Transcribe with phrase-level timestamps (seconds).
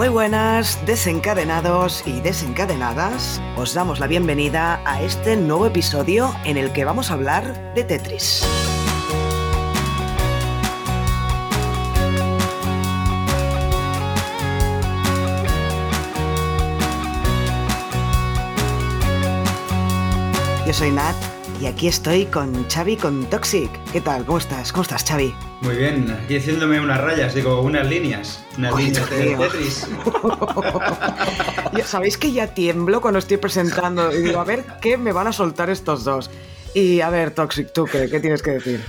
[0.00, 3.38] Muy buenas, desencadenados y desencadenadas.
[3.58, 7.84] Os damos la bienvenida a este nuevo episodio en el que vamos a hablar de
[7.84, 8.42] Tetris.
[20.66, 23.70] Yo soy Nat y aquí estoy con Xavi con Toxic.
[23.92, 24.24] ¿Qué tal?
[24.24, 24.72] ¿Cómo estás?
[24.72, 25.34] ¿Cómo estás, Xavi?
[25.60, 29.36] Muy bien, aquí haciéndome unas rayas, digo, unas líneas, unas líneas de.
[29.36, 29.86] Tetris.
[31.76, 35.26] Ya Sabéis que ya tiemblo cuando estoy presentando y digo, a ver qué me van
[35.28, 36.30] a soltar estos dos.
[36.74, 38.80] Y a ver, Toxic, ¿tú qué, qué tienes que decir?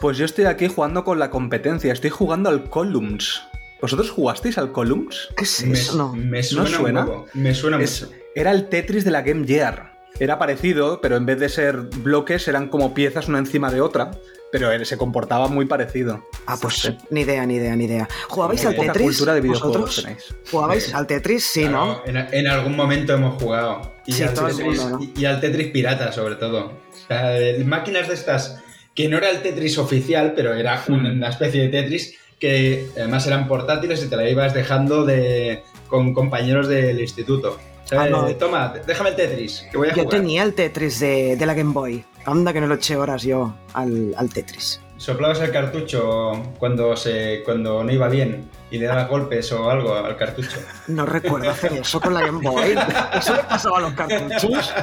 [0.00, 3.42] Pues yo estoy aquí jugando con la competencia, estoy jugando al Columns.
[3.82, 5.28] ¿Vosotros jugasteis al Columns?
[5.36, 5.96] ¿Qué es Me, eso?
[5.96, 6.12] No.
[6.14, 7.00] me suena, ¿No suena?
[7.00, 8.14] un poco, me suena Es- mucho.
[8.34, 9.98] era el Tetris de la Game Gear.
[10.18, 14.10] Era parecido, pero en vez de ser bloques eran como piezas una encima de otra,
[14.52, 16.22] pero él se comportaba muy parecido.
[16.46, 18.08] Ah, pues ni idea, ni idea, ni idea.
[18.28, 19.02] ¿Jugabais al Tetris?
[19.16, 20.04] cultura de videojuegos ¿Vosotros?
[20.04, 20.34] tenéis.
[20.50, 21.44] ¿Jugabais al Tetris?
[21.44, 22.02] Sí, ¿no?
[22.04, 23.92] En, en algún momento hemos jugado.
[24.06, 25.00] Y, Sí, al Tetris, mundo, ¿no?
[25.02, 26.66] y- y al Tetris pirata, sobre todo.
[26.92, 28.60] O sea, de- máquinas de estas,
[28.94, 33.26] que no era el Tetris oficial, pero era una, una especie de Tetris que además
[33.26, 37.58] eran portátiles y te la ibas dejando de, con compañeros del instituto.
[37.92, 38.26] Ah, no.
[38.26, 40.20] de, Toma, déjame el Tetris, que voy a Yo jugar.
[40.20, 42.04] tenía el Tetris de, de la Game Boy.
[42.24, 44.80] Anda que no lo eché horas yo al, al Tetris.
[45.00, 49.94] Soplabas el cartucho cuando, se, cuando no iba bien y le dabas golpes o algo
[49.94, 50.58] al cartucho.
[50.88, 52.74] No recuerdo hacer eso con la Game Boy.
[53.14, 54.74] ¿Eso le pasaba a los cartuchos?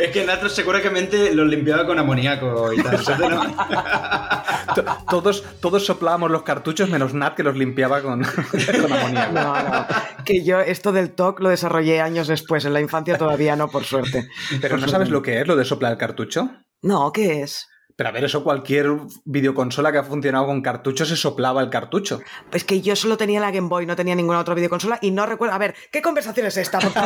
[0.00, 2.98] es que Natros seguramente los limpiaba con amoníaco y tal.
[3.30, 8.22] No- Todos, todos soplábamos los cartuchos menos Nat que los limpiaba con,
[8.82, 9.32] con amoníaco.
[9.32, 9.86] No, no.
[10.24, 12.64] Que yo esto del TOC lo desarrollé años después.
[12.64, 14.26] En la infancia todavía no, por suerte.
[14.58, 16.48] Pero ¿no sabes lo que es lo de soplar el cartucho?
[16.80, 17.66] No, ¿qué es?
[17.96, 18.88] Pero a ver, eso cualquier
[19.24, 22.20] videoconsola que ha funcionado con cartucho se soplaba el cartucho.
[22.52, 25.24] Es que yo solo tenía la Game Boy, no tenía ninguna otra videoconsola y no
[25.24, 25.54] recuerdo.
[25.54, 26.78] A ver, ¿qué conversación es esta?
[26.78, 26.92] por?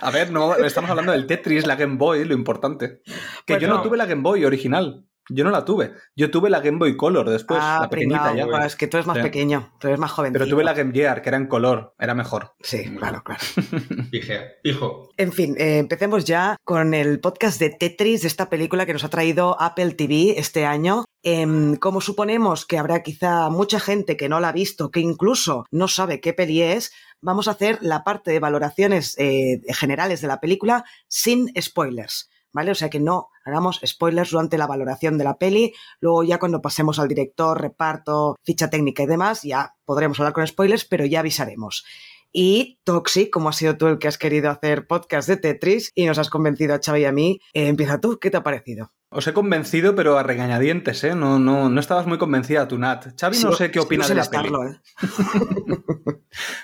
[0.00, 3.00] A ver, no, estamos hablando del Tetris, la Game Boy, lo importante.
[3.44, 3.76] Que Pues yo no.
[3.76, 3.82] no.
[3.82, 5.07] tuve la Game Boy original.
[5.28, 5.92] Yo no la tuve.
[6.16, 8.66] Yo tuve la Game Boy Color después, ah, la pequeñita pringao, ya.
[8.66, 9.22] es que tú eres más Sí.
[9.22, 10.32] pequeño, tú eres más joven.
[10.32, 12.54] Pero tuve la Game Gear, que era en color, era mejor.
[12.60, 13.40] Sí, Muy claro, claro.
[14.62, 15.10] Pijo.
[15.16, 19.04] En fin, eh, empecemos ya con el podcast de Tetris, de esta película que nos
[19.04, 21.04] ha traído Apple TV este año.
[21.22, 25.66] Em, como suponemos que habrá quizá mucha gente que no la ha visto, que incluso
[25.70, 30.28] no sabe qué peli es, vamos a hacer la parte de valoraciones eh, generales de
[30.28, 32.30] la película sin spoilers.
[32.52, 32.70] ¿Vale?
[32.70, 35.74] O sea que no hagamos spoilers durante la valoración de la peli.
[36.00, 40.46] Luego ya cuando pasemos al director, reparto, ficha técnica y demás, ya podremos hablar con
[40.46, 41.84] spoilers, pero ya avisaremos.
[42.32, 46.06] Y Toxic, como has sido tú el que has querido hacer podcast de Tetris y
[46.06, 48.92] nos has convencido a Xavi y a mí, eh, empieza tú, ¿qué te ha parecido?
[49.10, 51.14] Os he convencido, pero a regañadientes, ¿eh?
[51.14, 53.18] No, no, no estabas muy convencida tú, Nat.
[53.18, 54.46] Xavi no sé qué opina de la peli.
[54.46, 54.80] estarlo, ¿eh?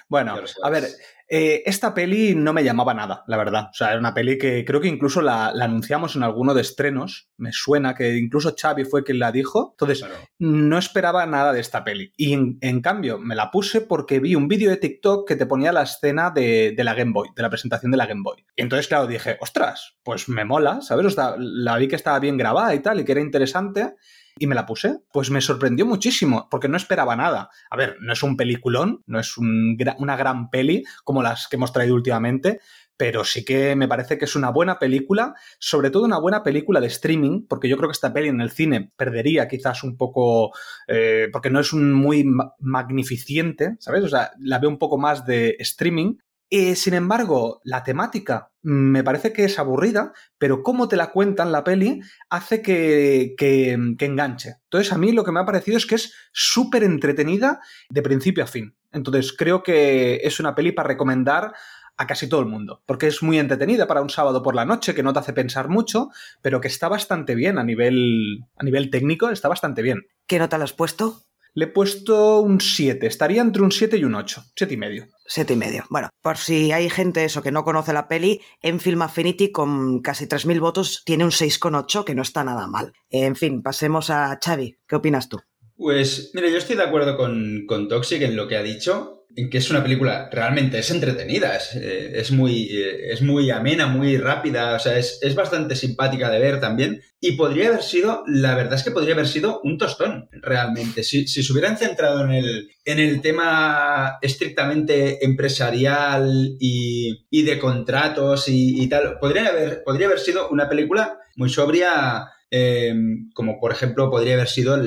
[0.09, 0.85] Bueno, a ver,
[1.29, 3.69] eh, esta peli no me llamaba nada, la verdad.
[3.71, 6.61] O sea, era una peli que creo que incluso la, la anunciamos en alguno de
[6.61, 7.29] estrenos.
[7.37, 9.71] Me suena que incluso Xavi fue quien la dijo.
[9.73, 10.15] Entonces, Claro.
[10.39, 12.13] no esperaba nada de esta peli.
[12.17, 15.47] Y en, en cambio, me la puse porque vi un vídeo de TikTok que te
[15.47, 18.45] ponía la escena de, de la Game Boy, de la presentación de la Game Boy.
[18.55, 21.07] Y entonces, claro, dije, ostras, pues me mola, ¿sabes?
[21.07, 23.95] O sea, la vi que estaba bien grabada y tal, y que era interesante.
[24.39, 24.99] Y me la puse.
[25.13, 27.51] Pues me sorprendió muchísimo, porque no esperaba nada.
[27.71, 31.73] A ver, no es un peliculón, no es una gran peli como las que hemos
[31.73, 32.61] traído últimamente,
[32.97, 36.81] pero sí que me parece que es una buena película, sobre todo una buena película
[36.81, 40.53] de streaming, porque yo creo que esta peli en el cine perdería quizás un poco,
[40.89, 44.05] eh, porque no es un muy ma- magnificente, ¿sabes?
[44.05, 46.17] O sea, la veo un poco más de streaming.
[46.57, 51.11] Eh, sin embargo, la temática mm, me parece que es aburrida, pero cómo te la
[51.11, 54.59] cuentan la peli hace que, que, enganche.
[54.63, 57.59] Entonces, a mí lo que me ha parecido es que es súper entretenida
[57.91, 58.77] de principio a fin.
[58.93, 61.55] Entonces, creo que es una peli para recomendar
[61.97, 64.95] a casi todo el mundo, porque es muy entretenida para un sábado por la noche,
[64.95, 66.11] que no te hace pensar mucho,
[66.41, 70.07] pero que está bastante bien a nivel, a nivel técnico, está bastante bien.
[70.29, 71.25] ¿Qué nota le has puesto?
[71.55, 73.07] Le he puesto un 7.
[73.07, 74.45] Estaría entre un 7 y un 8.
[74.57, 75.07] 7 y medio.
[75.27, 75.85] Siete y medio.
[75.89, 80.03] Bueno, por si hay gente eso que no conoce la peli, en Film Affinity con
[80.03, 82.93] casi 3.000 votos tiene un 6,8 que no está nada mal.
[83.09, 84.77] En fin, pasemos a Xavi.
[84.87, 85.41] ¿Qué opinas tú?
[85.77, 89.51] Pues mira, yo estoy de acuerdo con, con Toxic en lo que ha dicho en
[89.51, 93.87] que es una película realmente es entretenida, es, eh, es muy, eh, es muy amena,
[93.87, 97.01] muy rápida, o sea, es, es, bastante simpática de ver también.
[97.21, 101.03] Y podría haber sido, la verdad es que podría haber sido un tostón, realmente.
[101.03, 107.59] Si, si se hubieran centrado en el, en el tema estrictamente empresarial y, y de
[107.59, 112.95] contratos y, y, tal, podría haber, podría haber sido una película muy sobria eh,
[113.35, 114.81] como por ejemplo podría haber sido,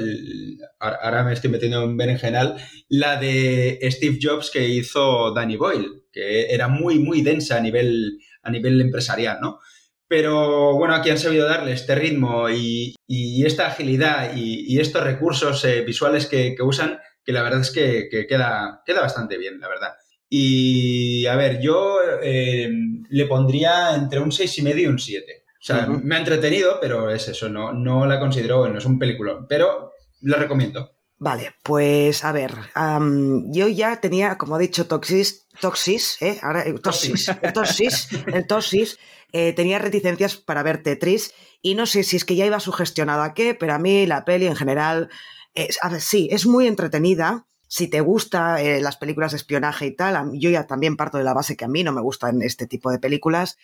[0.80, 2.58] ahora me estoy metiendo en berenjenal,
[2.90, 8.20] la de Steve Jobs que hizo Danny Boyle, que era muy, muy densa a nivel,
[8.44, 9.60] a nivel empresarial, ¿no?
[10.08, 15.64] Pero bueno, aquí han sabido darle este ritmo y, y esta agilidad y, estos recursos
[15.66, 19.68] eh, visuales que, usan, que la verdad es que, que, queda, queda bastante bien, la
[19.68, 19.94] verdad.
[20.30, 22.70] Y a ver, yo eh,
[23.10, 25.46] le pondría entre un 6,5 y un 7.
[25.60, 26.02] O sea, uh -huh.
[26.04, 29.92] me ha entretenido, pero es eso, no, no la considero, bueno, es un peliculón, pero
[30.22, 30.92] lo recomiendo.
[31.20, 36.38] Vale, pues a ver, um, yo ya tenía, como he dicho, Toxis, Toxis, ¿eh?
[36.44, 39.00] Ahora, eh, Toxis, el Toxis, el Toxis,
[39.34, 43.24] eh, tenía reticencias para ver Tetris y no sé si es que ya iba sugestionado
[43.24, 45.10] a qué, pero a mí la peli en general,
[45.56, 49.88] es, a ver, sí, es muy entretenida, si te gusta eh, las películas de espionaje
[49.88, 52.44] y tal, yo ya también parto de la base que a mí no me gustan
[52.44, 53.58] este tipo de películas,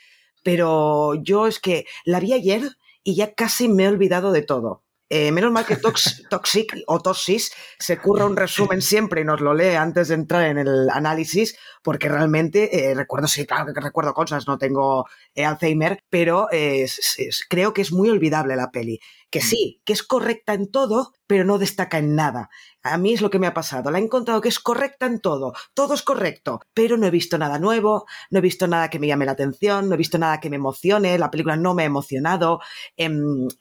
[0.44, 4.84] pero yo es que la vi ayer y ya casi me he olvidado de todo.
[5.16, 9.42] Eh, menos mal que Tox, Toxic o Toxis se curra un resumen siempre y nos
[9.42, 13.80] lo lee antes de entrar en el análisis, porque realmente eh, recuerdo, sí, claro que
[13.80, 15.06] recuerdo cosas, no tengo
[15.36, 19.00] eh, Alzheimer, pero es, es, creo que es muy olvidable la peli.
[19.30, 22.50] Que sí, que es correcta en todo, pero no destaca en nada.
[22.82, 23.92] A mí es lo que me ha pasado.
[23.92, 25.54] La he encontrado que es correcta en todo.
[25.76, 29.08] Todo es correcto, pero no he visto nada nuevo, no he visto nada que me
[29.08, 31.88] llame la atención, no he visto nada que me emocione, la película no me ha
[31.88, 32.62] emocionado.
[32.98, 33.10] Eh,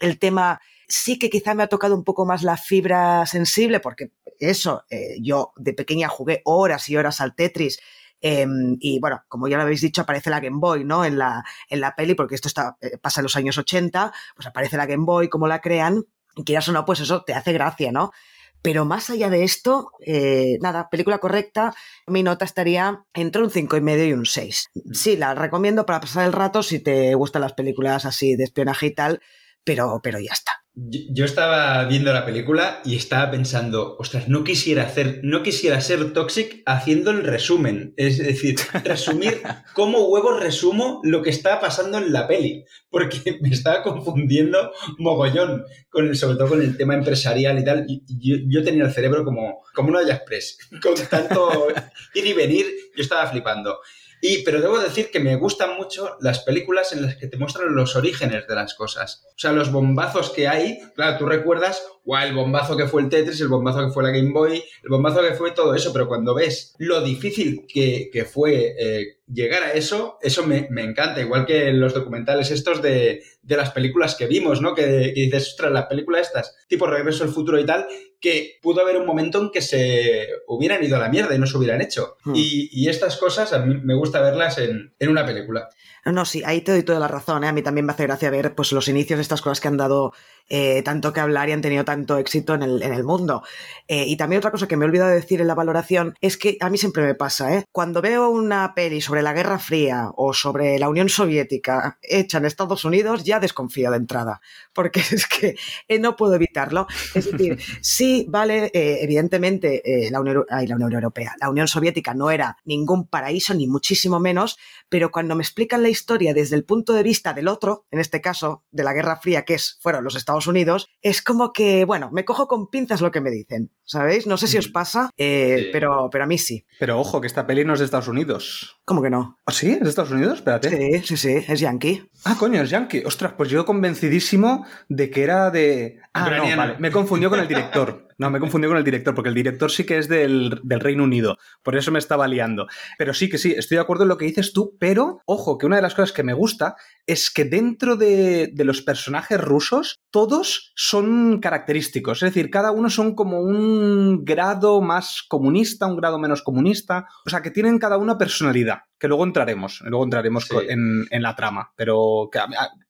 [0.01, 0.61] el tema
[0.93, 5.17] sí que quizá me ha tocado un poco más la fibra sensible, porque eso, eh,
[5.23, 7.81] yo de pequeña jugué horas y horas al Tetris.
[8.21, 8.47] Eh,
[8.79, 11.07] y bueno, como ya lo habéis dicho, aparece la Game Boy, ¿no?
[11.07, 14.47] En la, en la peli, porque esto está, eh, pasa en los años 80, pues
[14.47, 16.05] aparece la Game Boy, como la crean,
[16.37, 18.13] y quieras o no, pues eso te hace gracia, ¿no?
[18.61, 21.75] Pero más allá de esto, eh, nada, película correcta,
[22.07, 24.71] mi nota estaría entre un cinco y medio y un 6.
[24.93, 28.87] Sí, la recomiendo para pasar el rato si te gustan las películas así de espionaje
[28.89, 29.23] y tal,
[29.65, 30.62] pero, pero ya está.
[30.75, 36.15] Yo estaba viendo la película y estaba pensando, ostras, no quisiera hacer, no quisiera ser
[36.15, 37.93] Toxic haciendo el resumen.
[37.99, 39.43] Es decir, resumir
[39.75, 42.65] cómo huevos resumo lo que está pasando en la peli.
[42.89, 47.87] Porque me estaba confundiendo mogollón, con sobre todo con el tema empresarial y tal.
[48.19, 50.57] Yo tenía el cerebro como, como una olla express.
[50.83, 51.69] Con tanto
[52.15, 52.67] ir y venir,
[52.97, 53.79] yo estaba flipando.
[54.25, 57.75] Y, pero debo decir que me gustan mucho las películas en las que te muestran
[57.75, 59.25] los orígenes de las cosas.
[59.27, 60.79] O sea, los bombazos que hay.
[60.95, 64.11] Claro, tú recuerdas, guau, el bombazo que fue el Tetris, el bombazo que fue la
[64.11, 68.25] Game Boy, el bombazo que fue todo eso, pero cuando ves lo difícil que, que
[68.25, 71.21] fue eh, llegar a eso, eso me, me, encanta.
[71.21, 74.75] Igual que los documentales estos de, de las películas que vimos, ¿no?
[74.75, 77.87] Que, que dices, ostras, las películas estas, tipo Regreso al Futuro y tal,
[78.21, 81.47] que pudo haber un momento en que se hubieran ido a la mierda y no
[81.47, 82.17] se hubieran hecho.
[82.25, 82.35] Hmm.
[82.37, 85.69] Y, y, estas cosas a mí me gusta verlas en, en una película.
[86.05, 87.45] No, no, sí, ahí te doy toda la razón.
[87.45, 87.49] ¿eh?
[87.49, 89.77] A mí también me hace gracia ver pues, los inicios de estas cosas que han
[89.77, 90.13] dado
[90.49, 93.43] eh, tanto que hablar y han tenido tanto éxito en el, en el mundo.
[93.89, 96.37] Eh, y también otra cosa que me he olvidado de decir en la valoración es
[96.37, 97.65] que a mí siempre me pasa, ¿eh?
[97.73, 102.47] Cuando veo una peli sobre la Guerra Fría o sobre la Unión Soviética hecha en
[102.47, 104.41] Estados Unidos, ya desconfío de entrada,
[104.73, 105.57] porque es que
[105.89, 106.87] eh, no puedo evitarlo.
[107.15, 112.31] Es decir, sí, vale, evidentemente la, Unión, ay, la Unión Europea, la Unión Soviética no
[112.31, 114.59] era ningún paraíso, ni muchísimo menos,
[114.89, 118.21] pero cuando me explican la historia desde el punto de vista del otro, en este
[118.21, 122.11] caso de la Guerra Fría, que es, fueron los Estados Unidos, es como que, bueno,
[122.13, 124.27] me cojo con pinzas lo que me dicen, ¿sabéis?
[124.27, 125.69] No sé si os pasa, eh, sí.
[125.73, 126.67] pero, pero a mí sí.
[126.79, 128.81] Pero ojo, que esta peli no es de Estados Unidos.
[128.85, 129.39] ¿Cómo que no?
[129.47, 129.71] ¿Ah, sí?
[129.71, 130.39] ¿Es de Estados Unidos?
[130.39, 130.69] Espérate.
[130.69, 132.03] Sí, sí, sí, es yankee.
[132.25, 133.05] Ah, coño, es yankee.
[133.05, 136.01] Ostras, pues yo convencidísimo de que era de...
[136.13, 138.09] Ah, no, vale, me confundió con el director.
[138.19, 141.05] No, me confundió con el director, porque el director sí que es del, del, Reino
[141.05, 141.39] Unido.
[141.63, 142.67] Por eso me estaba liando.
[142.99, 145.67] Pero sí que sí, estoy de acuerdo en lo que dices tú, pero ojo, que
[145.67, 149.97] una de las cosas que me gusta es que dentro de, de los personajes rusos,
[150.11, 152.23] todos son característicos.
[152.23, 157.07] Es decir, cada uno son como un grado más comunista, un grado menos comunista.
[157.27, 160.57] O sea, que tienen cada una personalidad que luego entraremos, luego entraremos Sí.
[160.69, 162.39] en, en la trama, pero que,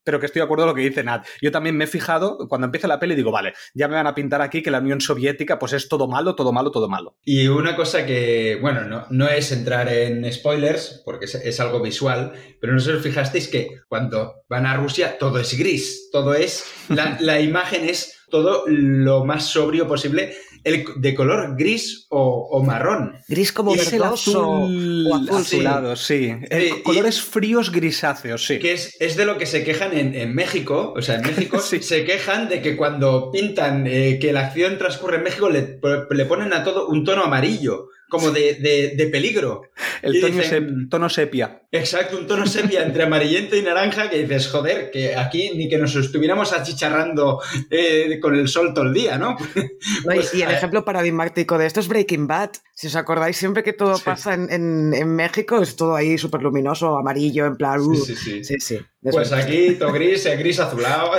[0.03, 1.25] pero que estoy de acuerdo con lo que dice Nat.
[1.41, 4.13] Yo también me he fijado, cuando empieza la peli digo, vale, ya me van a
[4.13, 7.17] pintar aquí que la Unión Soviética pues es todo malo, todo malo, todo malo.
[7.23, 11.81] Y una cosa que, bueno, no, no es entrar en spoilers, porque es, es algo
[11.81, 16.09] visual, pero no sé si os fijasteis que cuando van a Rusia todo es gris,
[16.11, 22.05] todo es, la, la imagen es todo lo más sobrio posible, el, de color gris
[22.09, 23.15] o, o marrón.
[23.27, 25.27] Gris como Es verdoso azul, o azul.
[25.45, 25.55] sí.
[25.57, 26.33] azulado, sí.
[26.49, 28.59] Eh, y- colores fríos grisáceos, sí.
[28.59, 30.93] Que es, es de lo que se quejan en, en México.
[30.95, 31.81] O sea, en México Sí.
[31.81, 35.79] se quejan de que cuando pintan eh, que la acción transcurre en México le,
[36.09, 39.63] le ponen a todo un tono amarillo, como de, de- de peligro.
[40.03, 40.49] El tono, dicen-
[40.85, 41.63] sep- tono sepia.
[41.71, 45.79] Exacto, un tono sepia entre amarillento y naranja que dices, joder, que aquí ni que
[45.79, 47.41] nos estuviéramos achicharrando
[47.71, 49.35] eh, con el sol todo el día, ¿no?
[49.55, 52.51] Y- Pues, y el eh, ejemplo paradigmático de esto es Breaking Bad.
[52.75, 54.03] Si os acordáis, siempre que todo Sí.
[54.05, 57.79] pasa en, en- en México es todo ahí súper luminoso, amarillo, en plan...
[57.81, 58.43] uh, Sí, sí, sí.
[58.43, 58.79] sí, sí.
[59.01, 61.11] Pues aquí todo gris, eh, gris azulado.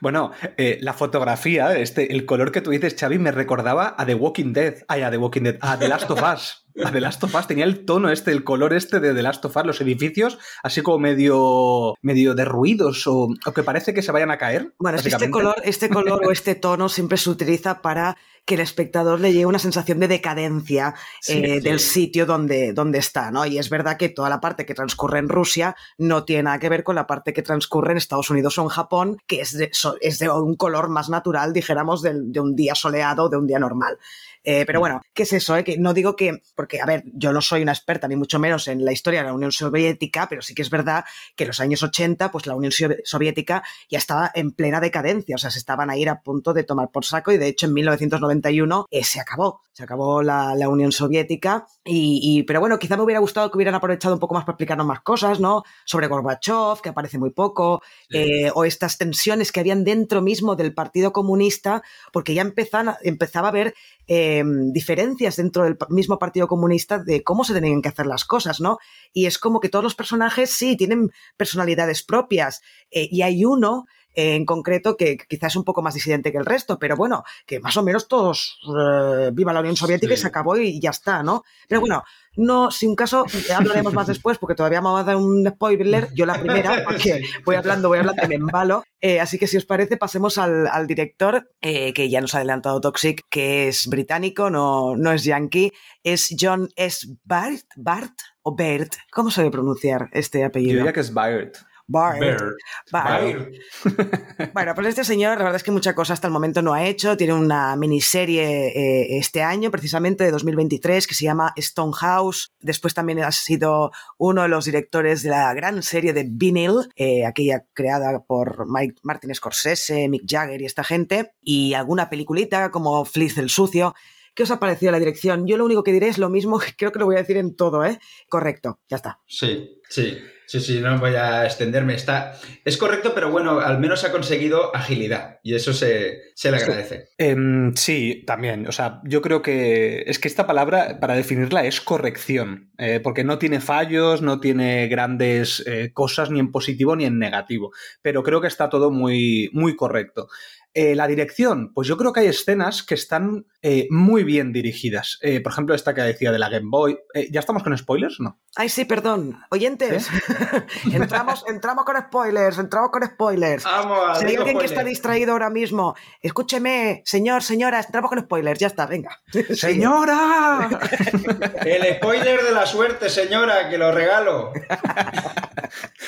[0.00, 4.14] Bueno, eh, la fotografía, este, el color que tú dices, Xavi, me recordaba a The
[4.14, 4.84] Walking Dead.
[4.88, 6.66] Ay, a The Walking Dead, a The Last of Us.
[6.84, 9.44] A The Last of Us tenía el tono este, el color este de The Last
[9.44, 14.12] of Us, los edificios, así como medio, medio derruidos o, o que parece que se
[14.12, 14.72] vayan a caer.
[14.78, 18.54] Bueno, es que este color, este color o este tono siempre se utiliza para que
[18.54, 21.60] el espectador le llegue una sensación de decadencia Sí, eh, sí.
[21.60, 23.46] del sitio donde, donde está, ¿no?
[23.46, 26.68] Y es verdad que toda la parte que transcurre en Rusia no tiene nada que
[26.68, 29.70] ver con la parte que transcurre en Estados Unidos o en Japón, que es de,
[30.00, 33.58] es de un color más natural, dijéramos, del- de un día soleado, de un día
[33.60, 33.98] normal.
[34.42, 35.56] Eh, pero bueno, ¿qué es eso?
[35.56, 35.64] eh?
[35.64, 38.68] Que no digo que, porque, a ver, yo no soy una experta, ni mucho menos
[38.68, 41.04] en la historia de la Unión Soviética, pero sí que es verdad
[41.36, 45.34] que en los años 80, pues la Unión Sovi- Soviética ya estaba en plena decadencia,
[45.34, 47.66] o sea, se estaban a ir a punto de tomar por saco y de hecho
[47.66, 52.78] en 1991 eh, se acabó, se acabó la, la Unión Soviética y, y- pero bueno,
[52.78, 55.64] quizá me hubiera gustado que hubieran aprovechado un poco más para explicarnos más cosas, ¿no?
[55.84, 60.72] Sobre Gorbachev, que aparece muy poco, eh, o estas tensiones que habían dentro mismo del
[60.72, 61.82] Partido Comunista,
[62.12, 63.74] porque ya empezan, empezaba a haber
[64.06, 64.29] eh,
[64.72, 68.78] diferencias dentro del mismo Partido Comunista de cómo se tenían que hacer las cosas, ¿no?
[69.12, 72.60] Y es como que todos los personajes sí tienen personalidades propias
[72.90, 76.38] eh, y hay uno eh, en concreto que quizás es un poco más disidente que
[76.38, 80.16] el resto, pero bueno, que más o menos todos eh, viva la Unión Soviética y
[80.16, 81.44] se acabó y ya está, ¿no?
[81.68, 82.02] Pero bueno,
[82.36, 86.08] no, si un caso, hablaremos más después porque todavía me va a dar un spoiler,
[86.14, 88.84] yo la primera, porque voy hablando, voy hablando me embalo.
[89.00, 92.38] Eh, así que si os parece, pasemos al, al director, eh, que ya nos ha
[92.38, 97.06] adelantado Toxic, que es británico, no, no es yankee, es John S.
[97.24, 100.78] Bart, Bart o Bert, ¿cómo se debe pronunciar este Yo apellido?
[100.78, 101.12] diría que es.
[101.12, 101.56] Bart.
[101.90, 102.56] Bear.
[102.90, 103.22] Bart.
[103.22, 103.50] Bear.
[104.54, 106.84] Bueno, pues este señor, la verdad es que mucha cosa hasta el momento no ha
[106.86, 107.16] hecho.
[107.16, 112.52] Tiene una miniserie eh, este año, precisamente de 2023, que se llama Stonehouse.
[112.60, 117.26] Después también ha sido uno de los directores de la gran serie de Vinyl, eh,
[117.26, 121.32] aquella creada por Mike, Martin Scorsese, Mick Jagger y esta gente.
[121.42, 123.94] Y alguna peliculita como Fliz el Sucio.
[124.40, 125.46] ¿Qué os ha parecido la dirección?
[125.46, 127.36] Yo lo único que diré es lo mismo, que creo que lo voy a decir
[127.36, 127.98] en todo, ¿eh?
[128.26, 129.18] Correcto, ya está.
[129.26, 130.16] Sí, sí,
[130.46, 131.92] sí, sí, no voy a extenderme.
[131.94, 132.32] Está,
[132.64, 136.64] es correcto, pero bueno, al menos ha conseguido agilidad y eso se, se le Sí.
[136.64, 137.08] agradece.
[137.18, 138.66] Em, sí, también.
[138.66, 143.24] O sea, yo creo que es que esta palabra, para definirla, es corrección, eh, porque
[143.24, 148.22] no tiene fallos, no tiene grandes eh, cosas ni en positivo ni en negativo, pero
[148.22, 150.28] creo que está todo muy, muy correcto.
[150.72, 155.18] Eh, la dirección, pues yo creo que hay escenas que están eh, muy bien dirigidas.
[155.20, 156.98] Eh, por ejemplo, esta que decía de la Game Boy.
[157.12, 158.40] Eh, ¿Ya estamos con spoilers o no?
[158.56, 159.38] Ay, sí, perdón.
[159.50, 160.08] Oyentes,
[160.92, 163.64] entramos, entramos con spoilers, entramos con spoilers.
[163.64, 168.58] Vamos, Si hay alguien que está distraído ahora mismo, escúcheme, señor, señora, entramos con spoilers,
[168.58, 169.20] ya está, venga.
[169.54, 170.70] ¡Señora!
[171.66, 174.52] El spoiler de la suerte, señora, que lo regalo.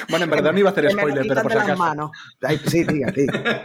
[0.09, 1.77] bueno, en verdad no iba a hacer spoiler, pero por si acaso.
[1.77, 2.11] manos.
[2.41, 3.65] Ay, sí, diga, diga.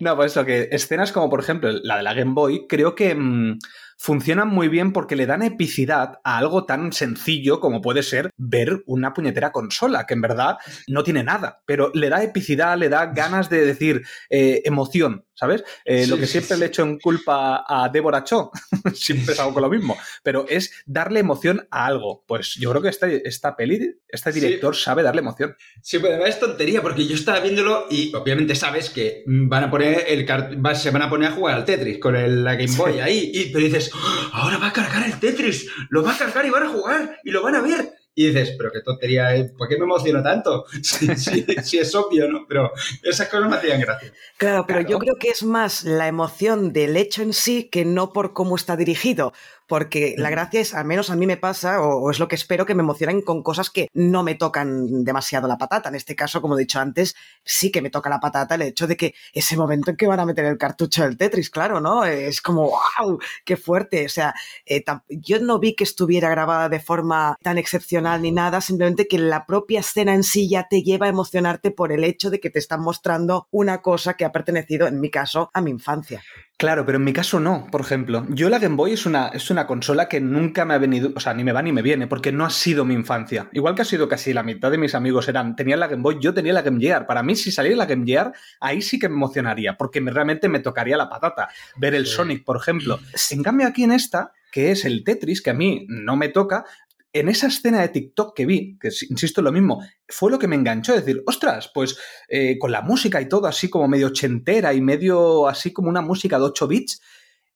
[0.00, 3.14] No, pues eso, que escenas como por ejemplo la de la Game Boy, creo que
[3.14, 3.58] mm,
[3.98, 8.82] funcionan muy bien porque le dan epicidad a algo tan sencillo como puede ser ver
[8.86, 13.06] una puñetera consola, que en verdad no tiene nada, pero le da epicidad, le da
[13.06, 15.64] ganas de decir eh, emoción, ¿sabes?
[15.84, 16.60] Eh, Sí, lo que sí, siempre sí.
[16.60, 18.52] le echo en culpa a Débora Cho,
[18.98, 22.24] siempre es algo con lo mismo, pero es darle emoción a algo.
[22.26, 24.40] Pues yo creo que este, esta peli, este Sí.
[24.40, 25.56] director sabe darle emoción.
[25.82, 30.04] Sí, además es tontería, porque yo estaba viéndolo y obviamente sabes que van a poner
[30.08, 33.00] el va- se van a poner a jugar al Tetris con el- la Game Boy
[33.00, 36.44] ahí, y, pero dices, "Oh, ahora va a cargar el Tetris, lo va a cargar
[36.46, 37.92] y van a jugar y lo van a ver.
[38.18, 39.44] Y dices, pero qué tontería, ¿eh?
[39.56, 40.64] ¿por qué me emociono tanto?
[40.82, 42.46] Si, es obvio, ¿no?
[42.48, 42.72] Pero
[43.04, 44.12] esas cosas me hacían gracia.
[44.36, 48.12] Claro, pero yo creo que es más la emoción del hecho en sí que no
[48.12, 49.32] por cómo está dirigido
[49.68, 52.66] porque la gracia es, al menos a mí me pasa, o, es lo que espero,
[52.66, 55.90] que me emocionen con cosas que no me tocan demasiado la patata.
[55.90, 58.86] En este caso, como he dicho antes, sí que me toca la patata el hecho
[58.86, 62.04] de que ese momento en que van a meter el cartucho del Tetris, claro, ¿no?
[62.04, 64.06] Es como, wow, qué fuerte.
[64.06, 64.34] O sea,
[64.64, 69.18] eh, yo no vi que estuviera grabada de forma tan excepcional ni nada, simplemente que
[69.18, 72.50] la propia escena en sí ya te lleva a emocionarte por el hecho de que
[72.50, 76.22] te están mostrando una cosa que ha pertenecido, en mi caso, a mi infancia.
[76.58, 78.26] Claro, pero en mi caso no, por ejemplo.
[78.30, 81.20] Yo la Game Boy es una, es una consola que nunca me ha venido, o
[81.20, 83.48] sea, ni me va ni me viene, porque no ha sido mi infancia.
[83.52, 86.18] Igual que ha sido casi la mitad de mis amigos eran, tenían la Game Boy,
[86.20, 87.06] yo tenía la Game Gear.
[87.06, 90.58] Para mí, si saliera la Game Gear, ahí sí que me emocionaría, porque realmente me
[90.58, 91.48] tocaría la patata.
[91.76, 92.98] Ver el Sonic, por ejemplo.
[93.30, 96.64] En cambio, aquí en esta, que es el Tetris, que a mí no me toca,
[97.12, 100.56] en esa escena de TikTok que vi, que insisto lo mismo, fue lo que me
[100.56, 101.98] enganchó, decir, ostras, pues
[102.28, 106.02] eh, con la música y todo así como medio ochentera y medio así como una
[106.02, 107.00] música de 8 bits,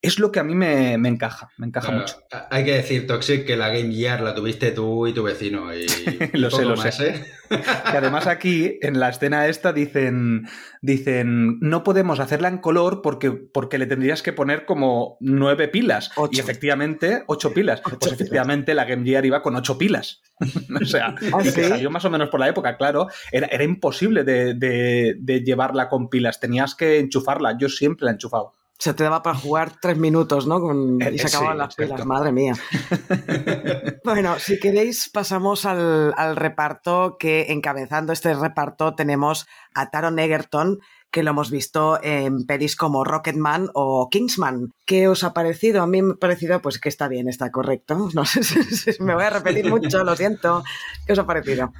[0.02, 2.16] es lo que a mí me, encaja, me encaja mucho.
[2.50, 5.72] Hay que decir, Toxic, que la Game Gear la tuviste tú y tu vecino.
[5.72, 5.86] Y
[6.32, 7.08] lo sé, lo sé.
[7.08, 7.24] ¿eh?
[7.48, 10.48] que además aquí, en la escena esta, dicen,
[10.80, 16.10] dicen, no podemos hacerla en color porque, porque le tendrías que poner como nueve pilas.
[16.32, 17.80] Y efectivamente, ocho pilas.
[17.80, 20.20] pues efectivamente la Game Gear iba con ocho pilas.
[20.82, 23.06] o sea, ¿Ah, que salió más o menos por la época, claro.
[23.30, 26.40] Era, era imposible de, de llevarla con pilas.
[26.40, 27.56] Tenías que enchufarla.
[27.56, 30.58] Yo siempre la he enchufado se te daba para jugar tres minutos, ¿no?
[30.98, 32.54] y se acababan las pilas, madre mía.
[34.04, 40.80] bueno, si queréis, pasamos al, al, reparto que encabezando este reparto tenemos a Taron Egerton,
[41.12, 44.72] que lo hemos visto en pelis como Rocketman o Kingsman.
[44.84, 45.82] ¿Qué os ha parecido?
[45.82, 48.08] A mí me ha parecido pues que está bien, está correcto.
[48.14, 50.64] No sé si me voy a repetir mucho, lo siento.
[51.06, 51.72] ¿Qué os ha parecido?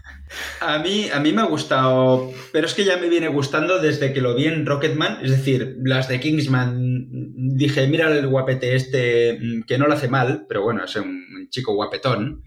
[0.64, 4.12] A mí, a mí me ha gustado, pero es que ya me viene gustando desde
[4.12, 7.08] que lo vi en Rocketman, es decir, las de Kingsman,
[7.56, 11.48] dije, mira el guapete este, mm, que no lo hace mal, pero bueno, es un
[11.50, 12.44] chico guapetón.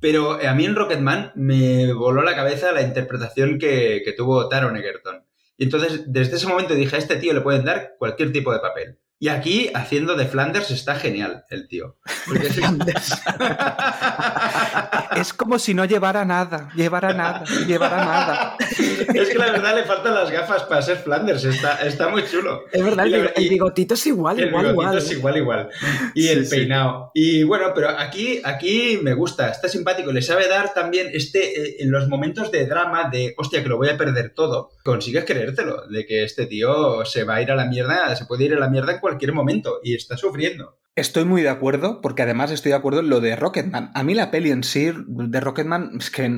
[0.00, 4.76] Pero a mí en Rocketman me voló la cabeza la interpretación que, que tuvo Taron
[4.76, 5.24] Egerton.
[5.56, 8.60] Y entonces, desde ese momento dije, a este tío le pueden dar cualquier tipo de
[8.60, 8.98] papel.
[9.18, 11.96] Y aquí, haciendo de Flanders, está genial el tío.
[12.42, 12.58] es
[15.36, 18.56] como si no llevara nada, llevara nada, llevara nada.
[19.14, 22.64] es que la verdad le faltan las gafas para ser Flanders, está, está muy chulo.
[22.72, 25.68] Es verdad, el, bigotito es igual, el igual, bigotito es igual, igual.
[26.14, 27.10] Y el peinado.
[27.14, 31.76] Y bueno, pero aquí, aquí me gusta, está simpático, le sabe dar también este, eh,
[31.80, 35.86] en los momentos de drama, de hostia, que lo voy a perder todo, consigues creértelo,
[35.88, 38.58] de que este tío se va a ir a la mierda, se puede ir a
[38.58, 40.78] la mierda cualquier momento y está sufriendo.
[40.96, 43.90] Estoy muy de acuerdo, porque además estoy de acuerdo en lo de Rocketman.
[43.92, 46.34] A mí la peli en sí de Rocketman es que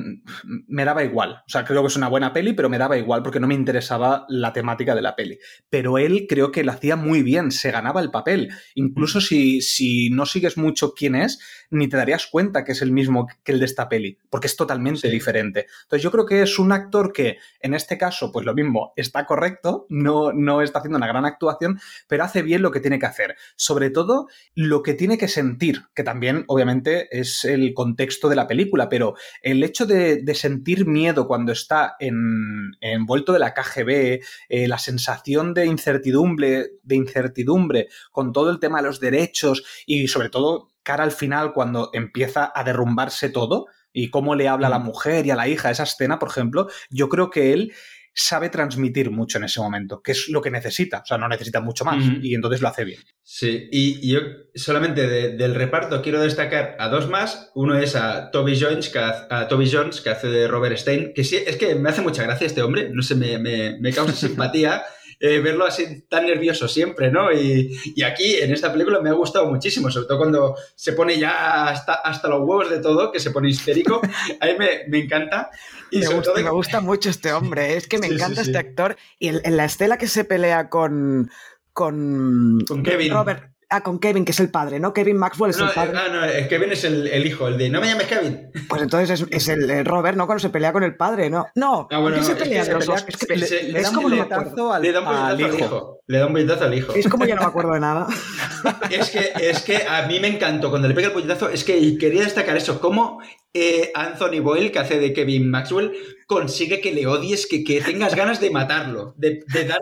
[0.67, 1.43] me daba igual.
[1.47, 3.53] O sea, creo que es una buena peli, pero me daba igual porque no me
[3.53, 5.39] interesaba la temática de la peli.
[5.69, 8.49] Pero él creo que lo hacía muy bien, se ganaba el papel.
[8.75, 11.39] Incluso si, si no sigues mucho quién es,
[11.71, 14.57] ni te darías cuenta que es el mismo que el de esta peli, porque es
[14.57, 15.67] totalmente diferente.
[15.83, 19.25] Entonces yo creo que es un actor que en este caso, pues lo mismo, está
[19.25, 23.05] correcto, no, no está haciendo una gran actuación, pero hace bien lo que tiene que
[23.05, 23.37] hacer.
[23.55, 28.47] Sobre todo lo que tiene que sentir, que también obviamente es el contexto de la
[28.47, 34.67] película, pero el hecho de, sentir miedo cuando está en, envuelto de la KGB, eh,
[34.67, 40.29] la sensación de incertidumbre, de incertidumbre con todo el tema de los derechos y sobre
[40.29, 44.79] todo cara al final cuando empieza a derrumbarse todo y cómo le habla a la
[44.79, 44.85] mm.
[44.85, 47.73] mujer y a la hija, esa escena, por ejemplo, yo creo que él
[48.13, 51.61] sabe transmitir mucho en ese momento, que es lo que necesita, o sea, no necesita
[51.61, 52.99] mucho más y entonces lo hace bien.
[53.23, 54.19] Sí, y, yo
[54.55, 59.47] solamente del reparto quiero destacar a dos más, uno es a Toby Jones, que, a
[59.47, 62.47] Toby Jones, que hace de Robert Stein, que sí, es que me hace mucha gracia
[62.47, 64.83] este hombre, no sé, me, me causa simpatía.
[65.21, 67.29] Eh, verlo así tan nervioso siempre, ¿no?
[67.33, 71.67] Y, aquí en esta película me ha gustado muchísimo, sobre todo cuando se pone ya
[71.67, 73.99] hasta, hasta los huevos de todo, que se pone histérico,
[74.39, 75.49] a mí me, encanta.
[75.91, 78.95] Y me, gusta, me gusta mucho este hombre, es que me encanta este actor.
[79.19, 81.29] Y en, la estela que se pelea con,
[81.73, 83.11] con, con Kevin.
[83.11, 84.93] Robert, Ah, con Kevin, que es el padre, ¿no?
[84.93, 85.95] Kevin Maxwell es el padre.
[85.95, 88.49] Ah, no, Kevin es el, hijo, el de no me llames Kevin.
[88.67, 90.25] Pues entonces es, el, Robert, ¿no?
[90.25, 91.45] Cuando se pelea con el padre, ¿no?
[91.53, 92.63] No, ah, bueno, se pelea?
[92.63, 96.01] Es, que le, da un puñetazo al, le da un al, hijo.
[96.07, 96.93] Le da un puñetazo al hijo.
[96.93, 98.07] Es como ya no me acuerdo de nada.
[98.89, 101.95] es, que, es que a mí me encantó cuando le pega el puñetazo, es que
[101.99, 103.21] quería destacar eso, cómo
[103.53, 105.93] eh, Anthony Boyle, que hace de Kevin Maxwell,
[106.25, 109.81] consigue que le odies, que, que tengas ganas de matarlo, de, de dar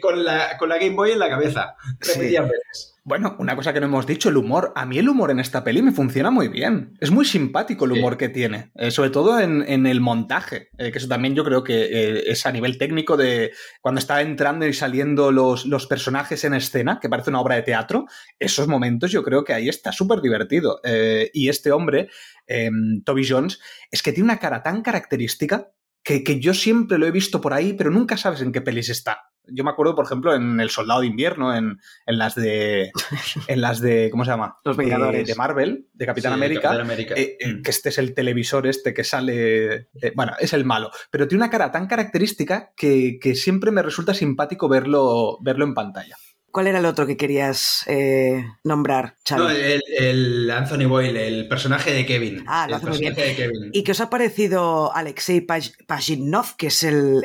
[0.00, 2.89] con, la, con, la, Game Boy en la cabeza repetidas veces.
[3.10, 4.72] Bueno, una cosa que no hemos dicho, el humor.
[4.76, 6.96] A mí el humor en esta peli me funciona muy bien.
[7.00, 10.98] Es muy simpático el humor que tiene, eh, sobre todo en, el montaje, eh, que
[10.98, 14.72] eso también yo creo que eh, es a nivel técnico de cuando está entrando y
[14.72, 18.06] saliendo los, los, personajes en escena, que parece una obra de teatro,
[18.38, 20.80] esos momentos yo creo que ahí está súper divertido.
[21.34, 22.10] y este hombre,
[22.46, 23.58] em, Toby Jones,
[23.90, 25.72] es que tiene una cara tan característica
[26.04, 28.88] que, que, yo siempre lo he visto por ahí, pero nunca sabes en qué pelis
[28.88, 29.30] está.
[29.46, 32.90] Yo me acuerdo, por ejemplo, en El Soldado de Invierno, en, en las de.
[33.48, 34.08] En las de.
[34.10, 34.58] ¿Cómo se llama?
[34.64, 35.26] Los Vengadores.
[35.26, 36.74] De, Marvel, de Capitán América.
[37.16, 37.62] Eh, eh, mm.
[37.62, 39.88] Que este es el televisor este que sale.
[40.00, 40.90] Eh, bueno, es el malo.
[41.10, 45.74] Pero tiene una cara tan característica que, que siempre me resulta simpático verlo, verlo en
[45.74, 46.16] pantalla.
[46.52, 47.86] ¿Cuál era el otro que querías
[48.64, 52.44] nombrar, No, el, Anthony Boyle, el personaje de Kevin.
[52.48, 53.14] Ah, lo hace muy bien.
[53.72, 55.46] ¿Y qué os ha parecido Alexei
[55.86, 57.22] Pajitnov, que es el,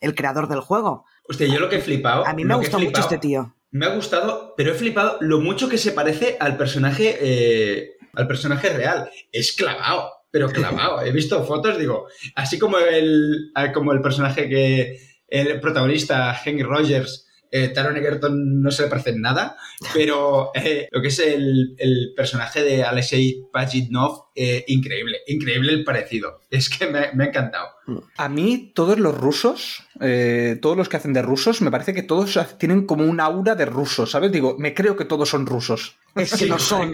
[0.00, 1.04] el creador del juego?
[1.28, 2.26] Hostia, yo lo que he flipado.
[2.26, 3.54] A mí me ha gustado mucho este tío.
[3.70, 8.26] Me ha gustado, pero he flipado lo mucho que se parece al personaje, eh, al
[8.26, 9.10] personaje real.
[9.32, 11.02] Es clavado, pero clavado.
[11.04, 17.25] he visto fotos, digo, así como el, como el personaje que el protagonista Henry Rogers
[17.50, 19.56] eh, Taron Egerton no se le parece en nada,
[19.92, 21.76] pero eh, lo que es el,
[22.16, 26.40] personaje de Alexei Pajitnov, eh, increíble, increíble el parecido.
[26.50, 27.68] Es que me, me, ha encantado.
[28.16, 32.02] A mí, todos los rusos, eh, todos los que hacen de rusos, me parece que
[32.02, 34.32] todos tienen como un aura de rusos, ¿sabes?
[34.32, 35.96] Digo, me creo que todos son rusos.
[36.16, 36.92] Es que no son.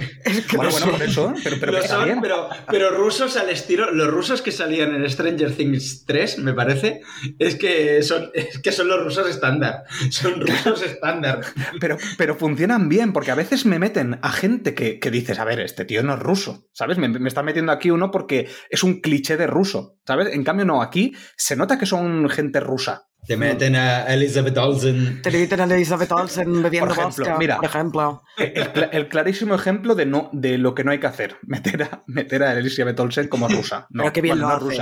[0.57, 2.23] bueno, bueno, por eso, pero, pero, son,
[2.69, 7.03] pero, rusos al estilo, los rusos que salían en Stranger Things 3, me parece,
[7.39, 8.31] es que son,
[8.63, 9.85] que son los rusos estándar.
[10.11, 11.41] Son rusos estándar.
[11.81, 15.61] Pero, pero funcionan bien, porque a veces me meten a gente que, dices, a ver,
[15.61, 16.99] este tío no es ruso, ¿sabes?
[16.99, 20.33] Me, me está metiendo aquí uno porque es un cliché de ruso, ¿sabes?
[20.33, 23.09] En cambio, no, aquí se nota que son gente rusa.
[23.25, 25.23] Te meten a Elizabeth Olsen.
[25.23, 28.23] Te meten a Elizabeth Olsen bebiendo por ejemplo, mira, por ejemplo.
[28.37, 31.37] El, clarísimo ejemplo de, no, de lo que no hay que hacer.
[31.43, 33.87] Meter a, meter a Elizabeth Olsen como rusa.
[33.93, 34.79] No, Pero qué bien, lo hace,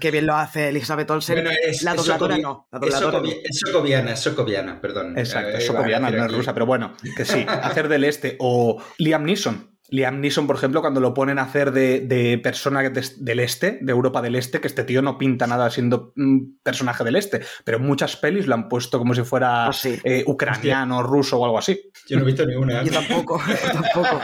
[0.00, 1.44] Qué bien, lo hace Elizabeth Olsen.
[1.82, 2.66] la dobladora no.
[2.72, 5.16] La dobladora es, socoviana, es socoviana, perdón.
[5.18, 6.54] Exacto, es eh, socoviana, no es rusa.
[6.54, 8.36] Pero bueno, que sí, hacer del este.
[8.40, 13.40] O Liam Neeson Liam Neeson, por ejemplo, cuando lo ponen a hacer de, persona del
[13.40, 17.16] este, de Europa del Este, que este tío no pinta nada siendo un personaje del
[17.16, 19.72] este, pero muchas pelis lo han puesto como si fuera ah,
[20.04, 21.90] eh, ucraniano, ruso o algo así.
[22.08, 22.82] Yo no he visto ninguna.
[22.82, 23.40] Yo tampoco,
[23.72, 24.20] tampoco.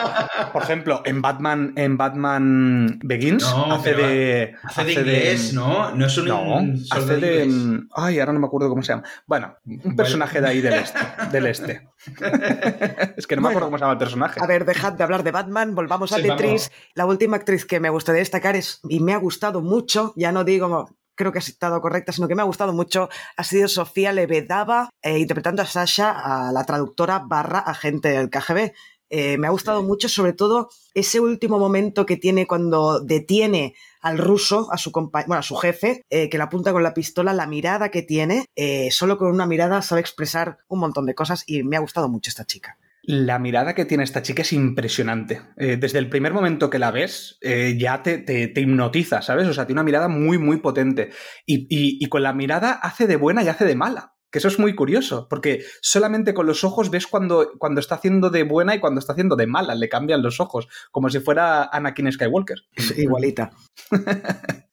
[0.53, 4.55] Por ejemplo, en Batman, en Batman Begins hace de.
[4.63, 5.95] Hace, de inglés, ¿no?
[5.95, 6.29] No es un.
[6.29, 7.81] No, hace de.
[7.95, 9.05] Ay, ahora no me acuerdo cómo se llama.
[9.27, 10.99] Bueno, un personaje de ahí del este.
[11.31, 11.92] Del este.
[13.17, 14.41] es que no me acuerdo cómo se llama el personaje.
[14.43, 16.71] A ver, dejad de hablar de Batman, volvamos a Tetris.
[16.95, 20.45] La última actriz que me gustaría destacar es, y me ha gustado mucho, ya no
[20.45, 24.13] digo creo que ha estado correcta, sino que me ha gustado mucho, ha sido Sofía
[24.13, 28.73] Levedava, eh, interpretando a Sasha, a la traductora barra agente del KGB.
[29.15, 34.17] Eh, me ha gustado mucho, sobre todo ese último momento que tiene cuando detiene al
[34.17, 37.47] ruso, a su bueno, a su jefe, eh, que le apunta con la pistola, la
[37.47, 41.63] mirada que tiene, eh, solo con una mirada sabe expresar un montón de cosas y
[41.63, 42.79] me ha gustado mucho esta chica.
[43.03, 45.43] La mirada que tiene esta chica es impresionante.
[45.57, 47.37] desde el primer momento que la ves,
[47.77, 49.49] ya te, te, hipnotiza, ¿sabes?
[49.49, 51.11] O sea, tiene una mirada muy, muy potente.
[51.45, 54.12] y, con la mirada hace de buena y hace de mala.
[54.33, 58.31] Que eso es muy curioso, porque solamente con los ojos ves cuando, cuando está haciendo
[58.31, 61.65] de buena y cuando está haciendo de mala, le cambian los ojos, como si fuera
[61.65, 62.59] Anakin Skywalker.
[62.97, 63.51] Igualita.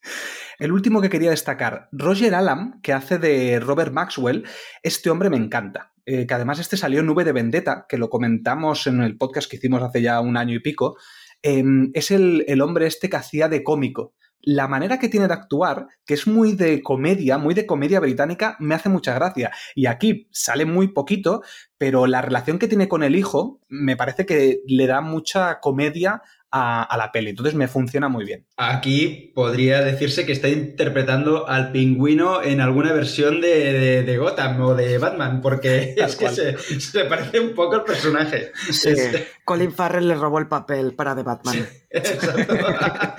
[0.60, 4.46] El último que quería destacar, Roger Allam, que hace de Robert Maxwell,
[4.82, 5.94] este hombre me encanta.
[6.06, 9.50] Eh, que además este salió en Nube de Vendetta, que lo comentamos en el podcast
[9.50, 10.98] que hicimos hace ya un año y pico.
[11.42, 15.34] Em, es el, el hombre este que hacía de cómico la manera que tiene de
[15.34, 19.52] actuar, que es muy de comedia, muy de comedia británica, me hace mucha gracia.
[19.76, 21.42] Y aquí sale muy poquito,
[21.78, 26.22] pero la relación que tiene con el hijo me parece que le da mucha comedia
[26.52, 27.32] a, la peli.
[27.32, 28.46] Entonces me funciona muy bien.
[28.58, 34.98] Aquí podría decirse que está interpretando al pingüino en alguna versión de, Gotham o de
[34.98, 36.30] Batman, porque es que
[36.80, 38.52] se, parece un poco al personaje.
[39.46, 41.68] Colin Farrell le robó el papel para The Batman.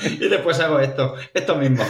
[0.02, 1.84] y después hago esto, esto mismo.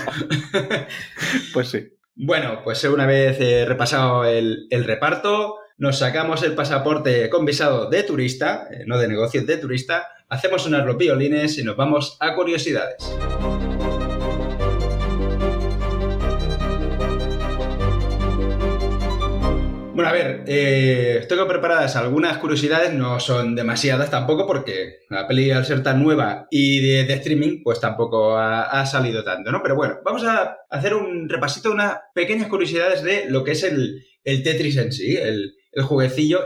[1.52, 1.88] pues sí.
[2.14, 8.02] Bueno, pues una vez repasado el, el reparto, nos sacamos el pasaporte con visado de
[8.02, 12.96] turista, eh, no de negocio, de turista, hacemos unas ropiolines y nos vamos a curiosidades.
[19.92, 25.50] Bueno, a ver, eh, tengo preparadas algunas curiosidades, no son demasiadas tampoco, porque la peli
[25.50, 29.62] al ser tan nueva y de, streaming, pues tampoco ha, salido tanto, ¿no?
[29.62, 34.02] Pero bueno, vamos a hacer un repasito, unas pequeñas curiosidades de lo que es el,
[34.24, 35.84] Tetris en sí, el, el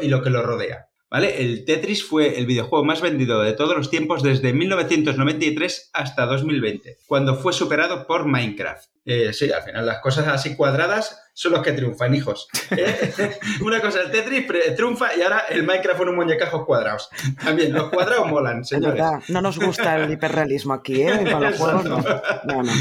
[0.01, 0.89] y lo que lo rodea.
[1.15, 1.41] ¿Vale?
[1.41, 6.99] El Tetris fue el videojuego más vendido de todos los tiempos desde 1993 hasta 2020,
[7.07, 8.89] cuando fue superado por Minecraft.
[9.05, 12.49] Eh, sí, al final las cosas así cuadradas son los que triunfan, hijos.
[12.77, 14.45] Eh, una cosa, el Tetris
[14.77, 17.09] triunfa y ahora el Minecraft en un muñecajos cuadrados.
[17.45, 19.05] También, los cuadrados molan, señores.
[19.29, 21.29] no nos gusta el hiperrealismo aquí, ¿eh?
[21.31, 21.99] Con los juegos no.
[22.45, 22.73] no, no.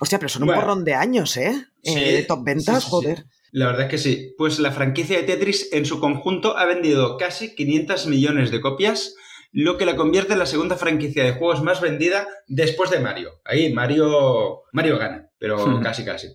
[0.00, 1.66] Hostia, pero son un porrón de años, ¿eh?
[1.82, 3.26] eh top ventas, joder.
[3.52, 4.34] La verdad es que sí.
[4.38, 9.14] Pues la franquicia de Tetris en su conjunto ha vendido casi 500 millones de copias,
[9.52, 13.42] lo que la convierte en la segunda franquicia de juegos más vendida después de Mario.
[13.44, 16.28] Ahí Mario, Mario gana, pero casi casi.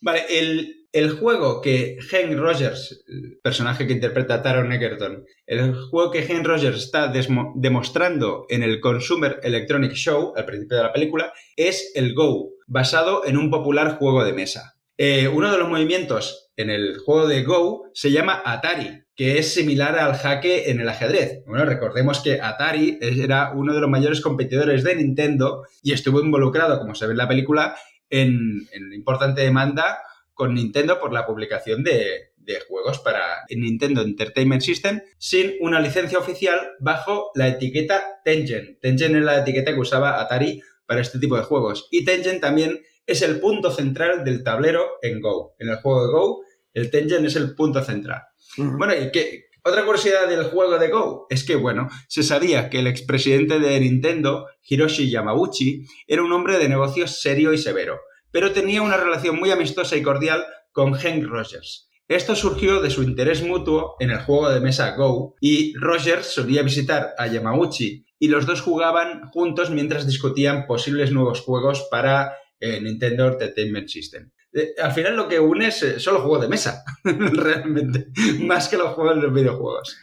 [0.00, 5.74] Vale, el, el juego que Hank Rogers, el personaje que interpreta a Taron Egerton, el
[5.74, 7.12] juego que Hank Rogers está
[7.54, 13.24] demostrando en el Consumer Electronic Show, al principio de la película, es el Go, basado
[13.24, 14.74] en un popular juego de mesa.
[14.96, 19.54] Eh, uno de los movimientos en el juego de Go se llama Atari, que es
[19.54, 21.44] similar al jaque en el ajedrez.
[21.46, 26.80] Bueno, recordemos que Atari era uno de los mayores competidores de Nintendo y estuvo involucrado,
[26.80, 27.76] como se ve en la película,
[28.10, 30.00] en, importante demanda
[30.34, 36.18] con Nintendo por la publicación de, de juegos para Nintendo Entertainment System sin una licencia
[36.18, 38.80] oficial bajo la etiqueta Tengen.
[38.82, 41.86] Tengen es la etiqueta que usaba Atari para este tipo de juegos.
[41.92, 45.54] Y Tengen también es el punto central del tablero en Go.
[45.58, 46.42] En el juego de Go,
[46.78, 48.22] el Tengen es el punto central.
[48.56, 52.78] Bueno, y que otra curiosidad del juego de Go es que, bueno, se sabía que
[52.78, 58.52] el expresidente de Nintendo, Hiroshi Yamauchi, era un hombre de negocios serio y severo, pero
[58.52, 61.90] tenía una relación muy amistosa y cordial con Hank Rogers.
[62.08, 66.62] Esto surgió de su interés mutuo en el juego de mesa Go y Rogers solía
[66.62, 72.80] visitar a Yamauchi y los dos jugaban juntos mientras discutían posibles nuevos juegos para eh,
[72.80, 74.30] Nintendo Entertainment System.
[74.52, 78.08] Eh, al final lo que une es eh, solo juegos de mesa, realmente,
[78.40, 79.98] más que los juegos de los videojuegos.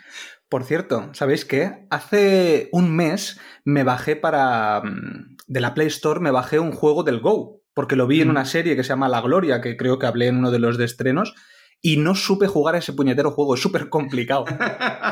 [0.50, 1.88] Por cierto, ¿sabéis qué?
[1.90, 4.82] Hace un mes me bajé para...
[4.82, 8.28] Mm, de la Play Store me bajé un juego del Go, porque lo vi en
[8.30, 8.32] mm.
[8.32, 10.78] una serie que se llama La Gloria, que creo que hablé en uno de los
[10.78, 11.36] de estrenos,
[11.82, 13.56] y no supe jugar a ese puñetero juego.
[13.56, 14.46] Es súper complicado.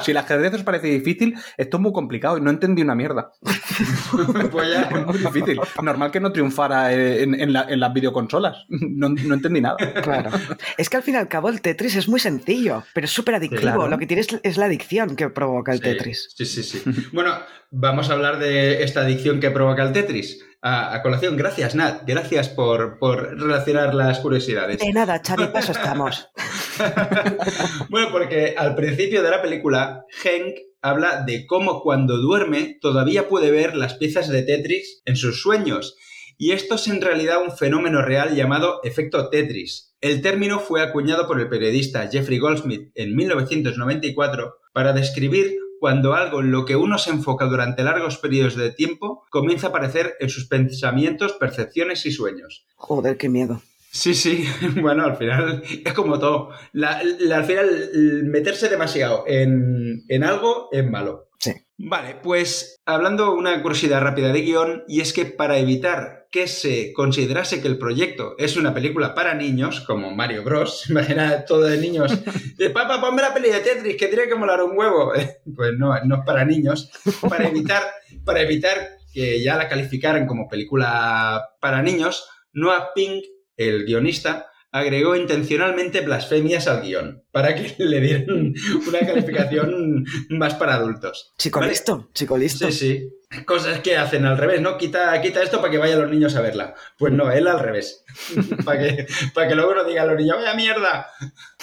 [0.02, 3.32] si el ajedrez os parece difícil, esto es muy complicado y no entendí una mierda.
[4.52, 4.82] pues ya.
[4.84, 5.60] Es muy difícil.
[5.82, 8.66] Normal que no triunfara en, las videoconsolas.
[8.70, 9.78] No, entendí nada.
[9.78, 10.32] Claro.
[10.78, 13.36] Es que al fin y al cabo el Tetris es muy sencillo, pero es súper
[13.36, 13.88] adictivo.
[13.88, 16.34] Lo que tiene es, la adicción que provoca el Tetris.
[16.36, 16.82] Sí, sí, sí.
[17.12, 17.36] bueno,
[17.72, 21.36] vamos a hablar de esta adicción que provoca el Tetris a, colación.
[21.36, 22.04] Gracias, Nat.
[22.08, 23.00] Gracias por,
[23.38, 24.80] relacionar las curiosidades.
[24.80, 26.30] De nada, Xavi, paso estamos.
[27.90, 33.52] bueno, porque al principio de la película, Hank habla de cómo cuando duerme todavía puede
[33.52, 35.98] ver las piezas de Tetris en sus sueños.
[36.38, 39.96] Y esto es en realidad un fenómeno real llamado efecto Tetris.
[40.02, 46.40] El término fue acuñado por el periodista Jeffrey Goldsmith en 1994 para describir cuando algo
[46.40, 50.30] en lo que uno se enfoca durante largos periodos de tiempo comienza a aparecer en
[50.30, 52.66] sus pensamientos, percepciones y sueños.
[52.76, 53.62] Joder, qué miedo.
[53.92, 54.46] Sí, sí,
[54.82, 56.52] bueno, al final es como todo.
[56.82, 57.90] al final,
[58.24, 61.28] meterse demasiado en, en algo es malo.
[61.38, 61.52] Sí.
[61.78, 66.94] Vale, pues hablando una curiosidad rápida de guion, y es que para evitar que se
[66.94, 71.78] considerase que el proyecto es una película para niños, como Mario Bros, imagina todo de
[71.78, 72.12] niños,
[72.58, 75.14] de papá, ponme la peli de Tetris, que tiene que molar un huevo.
[75.56, 76.90] Pues no, no es para niños,
[77.30, 77.84] para evitar,
[78.26, 85.16] para evitar que ya la calificaran como película para niños, Noah Pink, el guionista, agregó
[85.16, 88.54] intencionalmente blasfemias al guion para que le dieran
[88.88, 91.32] una calificación más para adultos.
[91.38, 92.70] Chico listo, chico listo.
[92.72, 93.10] Sí, sí.
[93.46, 94.78] Cosas que hacen al revés, ¿no?
[94.78, 96.76] Quita, quita esto para que vayan los niños a verla.
[96.98, 98.04] Pues no, él al revés.
[98.66, 101.08] para, que, para que luego no digan los niños, ¡vaya mierda!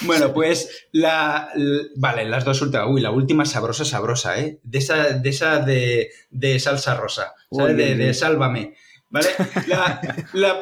[0.03, 1.51] Bueno, pues la,
[1.96, 2.88] Vale, las dos últimas.
[2.88, 4.59] Uy, la última sabrosa, sabrosa, ¿eh?
[4.64, 7.35] De esa de, esa de, de salsa rosa.
[7.53, 7.77] ¿Sabes?
[7.77, 8.75] de, de Sálvame.
[9.11, 9.29] ¿Vale?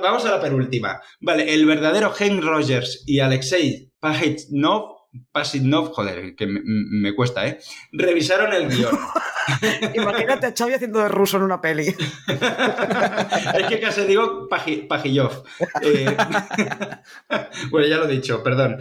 [0.03, 1.01] vamos a la penúltima.
[1.21, 4.99] Vale, el verdadero Hank Rogers y Alexei Pajitnov,
[5.33, 7.59] Pasitnov, joder, que me, cuesta, ¿eh?
[7.93, 8.99] Revisaron el guion.
[9.95, 11.87] Imagínate a Xavi haciendo de ruso en una peli.
[11.89, 15.45] es que casi digo Pajillov.
[15.83, 16.17] Eh,
[17.71, 18.79] bueno, ya lo he dicho, perdón.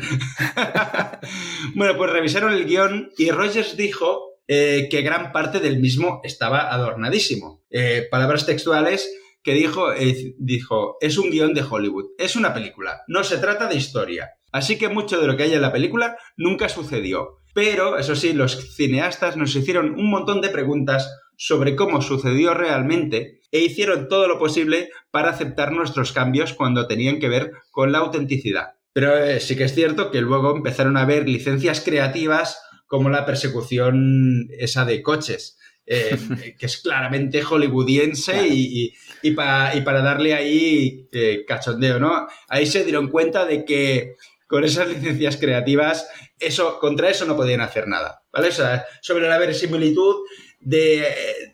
[1.76, 6.74] bueno, pues revisaron el guion y Rogers dijo eh, que gran parte del mismo estaba
[6.74, 7.64] adornadísimo.
[7.70, 9.14] Eh, palabras textuales
[9.48, 9.94] que dijo,
[10.40, 14.32] dijo, es un guion de Hollywood, es una película, no se trata de historia.
[14.52, 17.40] Así que mucho de lo que hay en la película nunca sucedió.
[17.54, 23.40] Pero, eso sí, los cineastas nos hicieron un montón de preguntas sobre cómo sucedió realmente
[23.50, 28.00] e hicieron todo lo posible para aceptar nuestros cambios cuando tenían que ver con la
[28.00, 28.74] autenticidad.
[28.92, 33.26] Pero eh, sí que es cierto que luego empezaron a haber licencias creativas como la
[33.26, 35.58] persecución esa de coches.
[35.90, 36.18] Eh,
[36.60, 38.94] que es claramente hollywoodiense y,
[39.32, 42.28] para darle ahí eh, cachondeo, ¿no?
[42.50, 44.16] Ahí se dieron cuenta de que
[44.48, 48.50] con esas licencias creativas, eso, contra eso no podían hacer nada, ¿vale?
[48.50, 50.16] O sea, sobre la verosimilitud
[50.60, 51.06] de,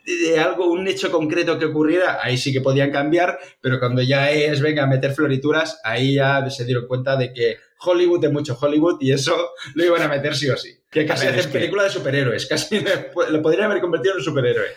[0.05, 4.31] de, algo, un hecho concreto que ocurriera, ahí sí que podían cambiar, pero cuando ya
[4.31, 8.57] es, venga, a meter florituras, ahí ya se dieron cuenta de que Hollywood es mucho
[8.59, 10.82] Hollywood y eso lo iban a meter sí o sí.
[10.93, 12.83] Que casi hacen película de superhéroes, casi
[13.29, 14.67] lo podrían haber convertido en un superhéroe.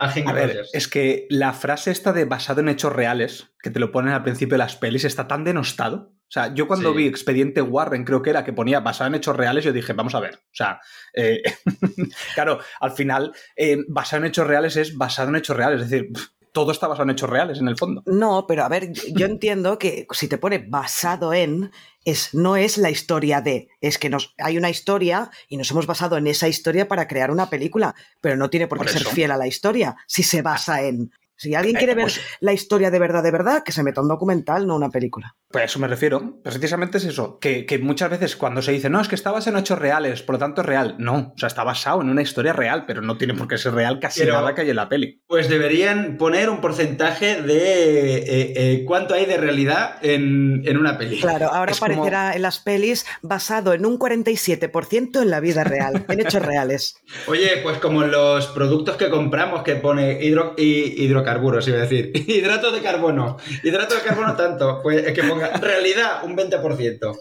[0.00, 3.92] A, ver, es que la frase esta de basado en hechos reales, que te lo
[3.92, 6.14] ponen al principio de las pelis, está tan denostado.
[6.22, 9.36] O sea, yo cuando vi Expediente Warren, creo que era que ponía basado en hechos
[9.36, 10.36] reales, yo dije, vamos a ver.
[10.36, 10.80] O sea,
[11.12, 11.42] eh,
[12.34, 15.82] claro, al final, eh, basado en hechos reales es basado en hechos reales.
[15.82, 16.08] Es decir,
[16.52, 18.02] todo está basado en hechos reales, en el fondo.
[18.06, 21.70] No, pero a ver, yo entiendo que si te pone basado en,
[22.04, 25.86] es, no es la historia de, es que nos, hay una historia y nos hemos
[25.86, 29.30] basado en esa historia para crear una película, pero no tiene por qué ser fiel
[29.30, 31.12] a la historia si se basa en.
[31.40, 34.08] Si alguien quiere ver pues la historia de verdad, de verdad, que se meta un
[34.08, 35.36] documental, no una película.
[35.48, 36.38] Pues a eso me refiero.
[36.42, 37.38] Precisamente es eso.
[37.38, 40.34] Que, muchas veces cuando se dice, no, es que está basado en hechos reales, por
[40.34, 40.96] lo tanto es real.
[40.98, 43.72] No, o sea, está basado en una historia real, pero no tiene por qué ser
[43.72, 45.22] real casi nada que hay en la peli.
[45.26, 51.20] Pues deberían poner un porcentaje de eh, eh, cuánto hay de realidad en, una peli.
[51.20, 56.20] Claro, ahora aparecerá en las pelis basado en un 47% en la vida real, en
[56.20, 56.96] hechos reales.
[57.28, 62.12] Oye, pues como los productos que compramos que pone hidro, hidrocarburos hidrocarburos, iba a decir.
[62.26, 63.36] Hidrato de carbono.
[63.62, 64.80] Hidrato de carbono tanto.
[64.82, 67.18] Pues es que ponga realidad un 20%.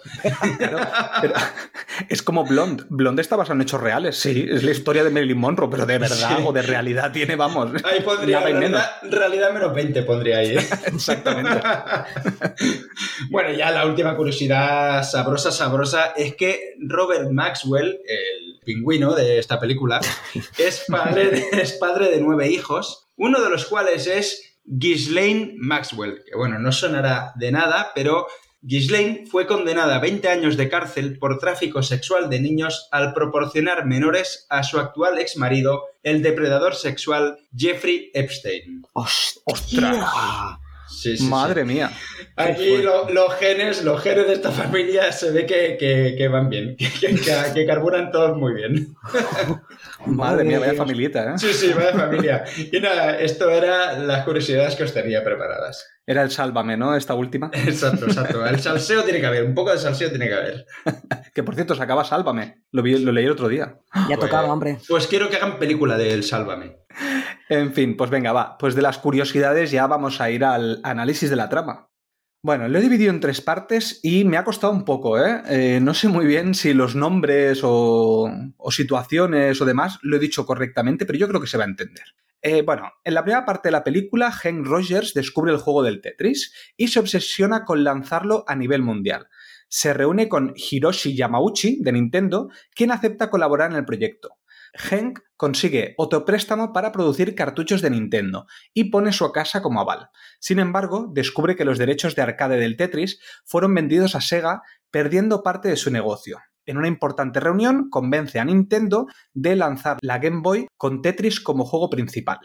[2.09, 2.83] es como Blonde.
[2.89, 4.47] Blonde está basado en hechos reales, sí.
[4.49, 7.71] Es la historia de Marilyn Monroe, pero de verdad o de realidad tiene, vamos.
[7.83, 10.57] Ahí pondría realidad, realidad, menos 20, pondría ahí.
[10.57, 10.67] ¿eh?
[10.85, 11.61] Exactamente.
[13.29, 19.59] bueno, ya la última curiosidad sabrosa, sabrosa, es que Robert Maxwell, el pingüino de esta
[19.59, 19.99] película,
[20.57, 26.36] es padre es padre de nueve hijos uno de los cuales es Ghislaine Maxwell, que
[26.36, 28.27] bueno, no sonará de nada, pero
[28.62, 33.86] Ghislaine fue condenada a 20 años de cárcel por tráfico sexual de niños al proporcionar
[33.86, 38.84] menores a su actual ex marido, el depredador sexual Jeffrey Epstein.
[38.93, 39.97] ¡Ostras!
[41.21, 41.91] Madre mía.
[42.36, 46.75] Aquí los genes, los genes de esta familia se ve que, van bien,
[47.53, 48.95] que, carburan todos muy bien.
[50.05, 51.38] Madre mía, vaya familieta, ¿eh?
[51.38, 52.43] Sí, sí, vaya familia.
[52.71, 55.85] Y nada, esto era las curiosidades que os tenía preparadas.
[56.05, 56.95] Era el sálvame, ¿no?
[56.95, 57.51] Esta última.
[57.53, 58.45] Exacto, exacto.
[58.45, 60.65] El salseo tiene que haber, un poco de salseo tiene que haber.
[61.35, 62.63] que por cierto, se acaba Sálvame.
[62.71, 63.77] Lo, lo leí el otro día.
[64.09, 64.77] Ya tocaba, pues, hombre.
[64.88, 66.77] Pues quiero que hagan película del Sálvame.
[67.49, 68.57] En fin, pues venga, va.
[68.57, 71.88] Pues de las curiosidades ya vamos a ir al análisis de la trama.
[72.41, 75.41] Bueno, lo he dividido en tres partes y me ha costado un poco, ¿eh?
[75.49, 78.32] eh no sé muy bien si los nombres o,
[78.69, 82.06] situaciones o demás lo he dicho correctamente, pero yo creo que se va a entender.
[82.41, 85.99] Eh, bueno, en la primera parte de la película, Hank Rogers descubre el juego del
[85.99, 89.28] Tetris y se obsesiona con lanzarlo a nivel mundial.
[89.67, 94.38] Se reúne con Hiroshi Yamauchi de Nintendo, quien acepta colaborar en el proyecto.
[94.75, 100.10] Hank consigue otro préstamo para producir cartuchos de Nintendo y pone su casa como aval.
[100.39, 105.43] Sin embargo, descubre que los derechos de arcade del Tetris fueron vendidos a Sega, perdiendo
[105.43, 106.39] parte de su negocio.
[106.65, 111.65] En una importante reunión, convence a Nintendo de lanzar la Game Boy con Tetris como
[111.65, 112.39] juego principal.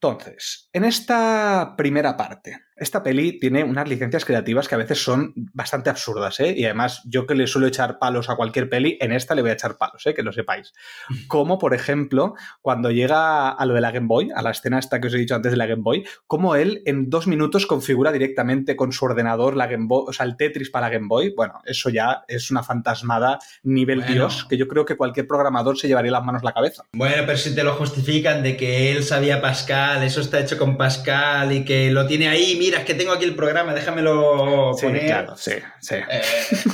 [0.00, 5.32] Entonces, en esta primera parte, esta peli tiene unas licencias creativas que a veces son
[5.34, 6.54] bastante absurdas, ¿eh?
[6.56, 9.50] Y además, yo que le suelo echar palos a cualquier peli, en esta le voy
[9.50, 10.14] a echar palos, ¿eh?
[10.14, 10.72] Que lo sepáis.
[11.26, 15.00] Como, por ejemplo, cuando llega a lo de la Game Boy, a la escena esta
[15.00, 18.12] que os he dicho antes de la Game Boy, como él en dos minutos configura
[18.12, 21.34] directamente con su ordenador la Game Boy, o sea, el Tetris para la Game Boy.
[21.36, 25.88] Bueno, eso ya es una fantasmada nivel Dios, que yo creo que cualquier programador se
[25.88, 26.84] llevaría las manos a la cabeza.
[26.92, 30.76] Bueno, pero si te lo justifican de que él sabía Pascal, eso está hecho con
[30.76, 35.00] Pascal y que lo tiene ahí, mira, es que tengo aquí el programa, déjamelo poner.
[35.00, 35.94] Sí, claro, sí, sí.
[35.96, 36.22] Eh,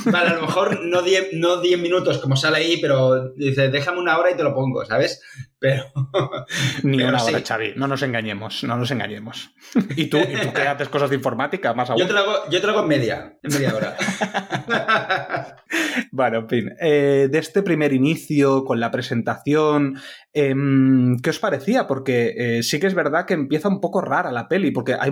[0.05, 3.99] vale, a lo mejor no 10 no diez minutos como sale ahí, pero dice, déjame
[3.99, 5.21] una hora y te lo pongo, ¿sabes?
[5.59, 5.85] Pero.
[6.83, 7.73] Ni una hora, Xavi.
[7.75, 9.51] No nos engañemos, no nos engañemos.
[9.95, 11.73] ¿Y tú, ¿Y tú que haces cosas de informática?
[11.73, 11.99] Más aún.
[11.99, 13.95] Yo te lo hago, yo te lo hago en media, en media hora.
[16.11, 16.71] bueno, en fin.
[16.79, 19.99] Eh, de este primer inicio, con la presentación,
[20.35, 21.87] em, ¿qué os parecía?
[21.87, 25.11] Porque eh, sí que es verdad que empieza un poco rara la peli, porque hay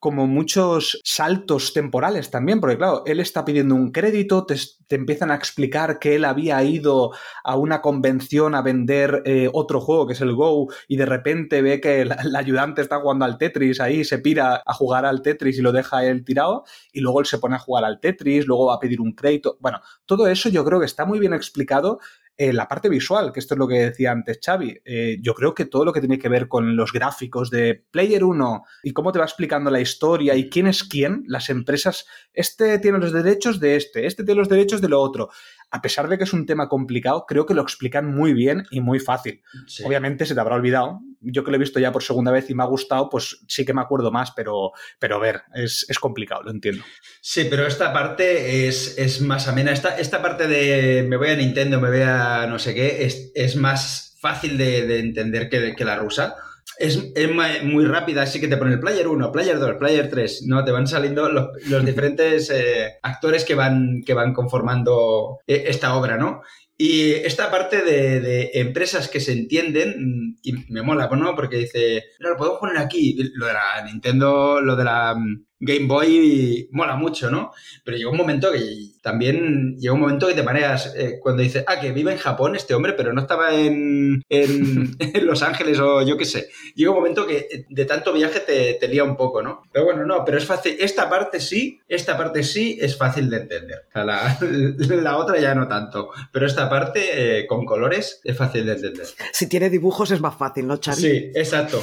[0.00, 4.56] como muchos saltos temporales también, porque claro, él está pidiendo un crédito, te,
[4.90, 7.12] empiezan a explicar que él había ido
[7.44, 11.62] a una convención a vender eh, otro juego que es el Go y de repente
[11.62, 15.58] ve que el, ayudante está jugando al Tetris ahí, se pira a jugar al Tetris
[15.58, 18.66] y lo deja él tirado y luego él se pone a jugar al Tetris, luego
[18.66, 19.56] va a pedir un crédito.
[19.60, 22.00] Bueno, todo eso yo creo que está muy bien explicado
[22.36, 24.80] eh, la parte visual, que esto es lo que decía antes Xavi.
[24.84, 28.24] Eh, yo creo que todo lo que tiene que ver con los gráficos de Player
[28.24, 32.78] 1 y cómo te va explicando la historia y quién es quién, las empresas, este
[32.78, 35.28] tiene los derechos de este, este tiene los derechos de lo otro
[35.72, 38.82] a pesar de que es un tema complicado, creo que lo explican muy bien y
[38.82, 39.42] muy fácil.
[39.84, 41.00] Obviamente se te habrá olvidado.
[41.22, 43.64] Yo que lo he visto ya por segunda vez y me ha gustado, pues sí
[43.64, 46.84] que me acuerdo más, pero, pero a ver, es, complicado, lo entiendo.
[47.22, 49.72] Sí, pero esta parte es, más amena.
[49.72, 53.56] Esta, esta parte de me voy a Nintendo, me voy a no sé qué, es,
[53.56, 56.36] más fácil de, entender que, que la rusa
[56.82, 60.64] es, muy rápida, así que te pone el player 1, player 2, player 3, ¿no?
[60.64, 61.50] Te van saliendo los,
[61.84, 66.42] diferentes eh, actores que van, que van conformando eh, esta obra, ¿no?
[66.76, 71.36] Y esta parte de, empresas que se entienden, y me mola, ¿no?
[71.36, 75.86] Porque dice, lo podemos poner aquí, lo de la Nintendo, lo de la mm, Game
[75.86, 77.52] Boy mola mucho, ¿no?
[77.84, 78.60] Pero llegó un momento que
[79.00, 82.56] también llegó un momento que te mareas eh, cuando dices, ah, que vive en Japón
[82.56, 84.96] este hombre, pero no estaba en, en,
[85.26, 86.48] Los Ángeles o yo qué sé.
[86.74, 89.62] Llega un momento que de tanto viaje te, te, lía un poco, ¿no?
[89.72, 90.76] Pero bueno, no, pero es fácil.
[90.80, 93.86] Esta parte sí, esta parte sí es fácil de entender.
[93.94, 94.38] la,
[95.02, 96.10] la, otra ya no tanto.
[96.32, 99.06] Pero esta parte eh, con colores es fácil de entender.
[99.32, 101.02] Si tiene dibujos es más fácil, ¿no, Charlie?
[101.02, 101.82] Sí, exacto.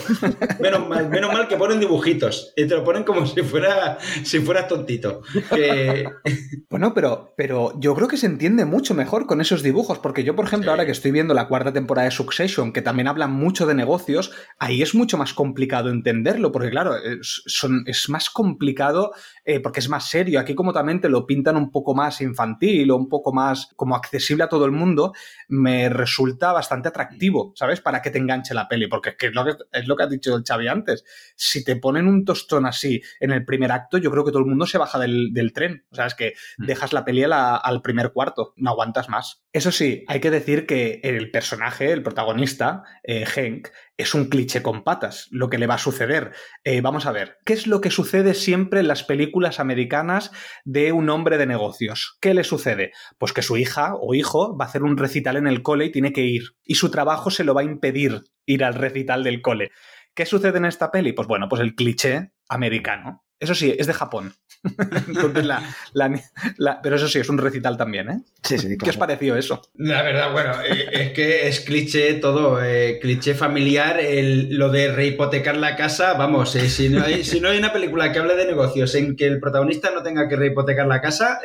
[0.59, 2.53] Menos mal, menos mal que ponen dibujitos.
[2.57, 3.68] Y te lo ponen como si fuera
[4.23, 5.21] si fuera tontito.
[6.69, 10.35] Bueno, pero, pero yo creo que se entiende mucho mejor con esos dibujos, porque yo,
[10.35, 13.65] por ejemplo, ahora que estoy viendo la cuarta temporada de Succession, que también habla mucho
[13.65, 19.13] de negocios, ahí es mucho más complicado entenderlo, porque claro, es, son, es más complicado
[19.45, 20.39] eh, porque es más serio.
[20.39, 23.95] Aquí como también te lo pintan un poco más infantil o un poco más como
[23.95, 25.13] accesible a todo el mundo,
[25.47, 27.81] me resulta bastante atractivo, ¿sabes?
[27.81, 30.35] Para que te enganche la peli, porque es, lo que, es lo que ha dicho
[30.35, 31.03] el Xavi antes.
[31.35, 34.49] Si te ponen un tostón así en el primer acto, yo creo que todo el
[34.49, 35.85] mundo se baja del, tren.
[35.91, 36.65] O sea, es que mm.
[36.65, 39.43] dejas la peli al primer cuarto, no aguantas más.
[39.51, 44.61] Eso sí, hay que decir que el personaje, el protagonista, eh, Hank, es un cliché
[44.61, 46.31] con patas, lo que le va a suceder.
[46.63, 50.31] Eh, vamos a ver, ¿qué es lo que sucede siempre en las películas americanas
[50.63, 52.17] de un hombre de negocios?
[52.21, 52.93] ¿Qué le sucede?
[53.17, 55.91] Pues que su hija o hijo va a hacer un recital en el cole y
[55.91, 56.43] tiene que ir.
[56.63, 59.71] Y su trabajo se lo va a impedir ir al recital del cole.
[60.15, 61.13] ¿Qué sucede en esta peli?
[61.13, 63.23] Pues bueno, pues el cliché americano.
[63.39, 64.33] Eso sí, es de Japón.
[66.83, 68.19] pero eso sí, es un recital también, ¿eh?
[68.43, 68.77] Sí, sí.
[68.77, 69.61] ¿Qué os pareció eso?
[69.75, 74.01] La verdad, bueno, eh, es que es cliché todo, eh, cliché familiar,
[74.49, 78.11] lo de rehipotecar la casa, vamos, eh, si, no hay, si no hay una película
[78.11, 81.39] que hable de negocios en que el protagonista no tenga que rehipotecar la casa,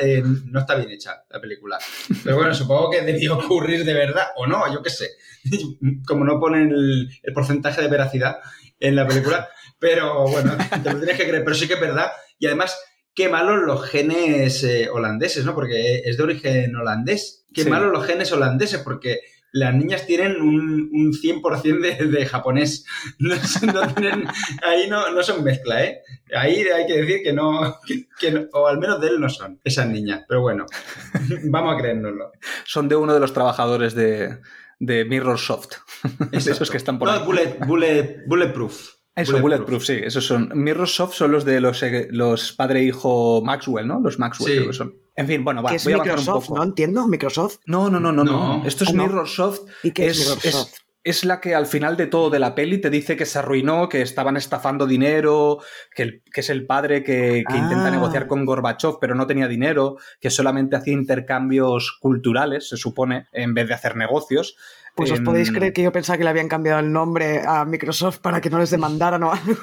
[0.51, 1.79] no está bien hecha la película.
[2.25, 5.11] Pero bueno, supongo que debió ocurrir de verdad, o no, yo qué sé.
[6.07, 8.39] Como no ponen el porcentaje de veracidad
[8.81, 9.49] en la película.
[9.79, 11.45] Pero bueno, te lo tienes que creer.
[11.45, 12.11] Pero sí que es verdad.
[12.39, 12.79] Y además,
[13.15, 15.55] qué malos los genes eh, holandeses, ¿no?
[15.55, 17.47] Porque es de origen holandés.
[17.53, 19.21] Qué malos los genes holandeses, porque
[19.55, 22.85] las niñas tienen un, un 100% de, de, japonés.
[23.21, 24.27] No, tienen,
[24.65, 26.01] ahí no, no, son mezcla, ¿eh?
[26.37, 27.79] Ahí hay que decir que no,
[28.19, 30.25] que, o al menos de él no son esas niñas.
[30.29, 30.67] Pero bueno,
[31.45, 32.33] vamos a creérnoslo.
[32.65, 34.41] Son de uno de los trabajadores de,
[34.81, 35.77] de Mirror Soft.
[36.33, 38.95] esos que están por no, Bullet, bullet, bulletproof.
[39.17, 39.85] Eso, Bulletproof.
[39.85, 40.51] sí, esos son.
[40.55, 44.01] Mirrorsoft son los de los, eh, los padre-hijo e Maxwell, ¿no?
[44.01, 44.95] Los Maxwell, creo que son.
[45.15, 46.51] En fin, bueno, va, ¿Qué es Microsoft?
[46.51, 47.59] No entiendo, ¿Microsoft?
[47.67, 48.67] No, no, no, no, no.
[48.67, 49.61] Esto es Mirrorsoft.
[49.85, 50.73] ¿Y qué es, Microsoft?
[51.05, 53.89] Es, la que al final de todo de la peli te dice que se arruinó,
[53.89, 55.59] que estaban estafando dinero,
[55.95, 57.91] que, que es el padre que, intenta ah.
[57.91, 63.55] negociar con Gorbachev, pero no tenía dinero, que solamente hacía intercambios culturales, se supone, en
[63.55, 64.57] vez de hacer negocios.
[64.95, 68.19] Pues os podéis creer que yo pensaba que le habían cambiado el nombre a Microsoft
[68.19, 69.55] para que no les demandaran o algo.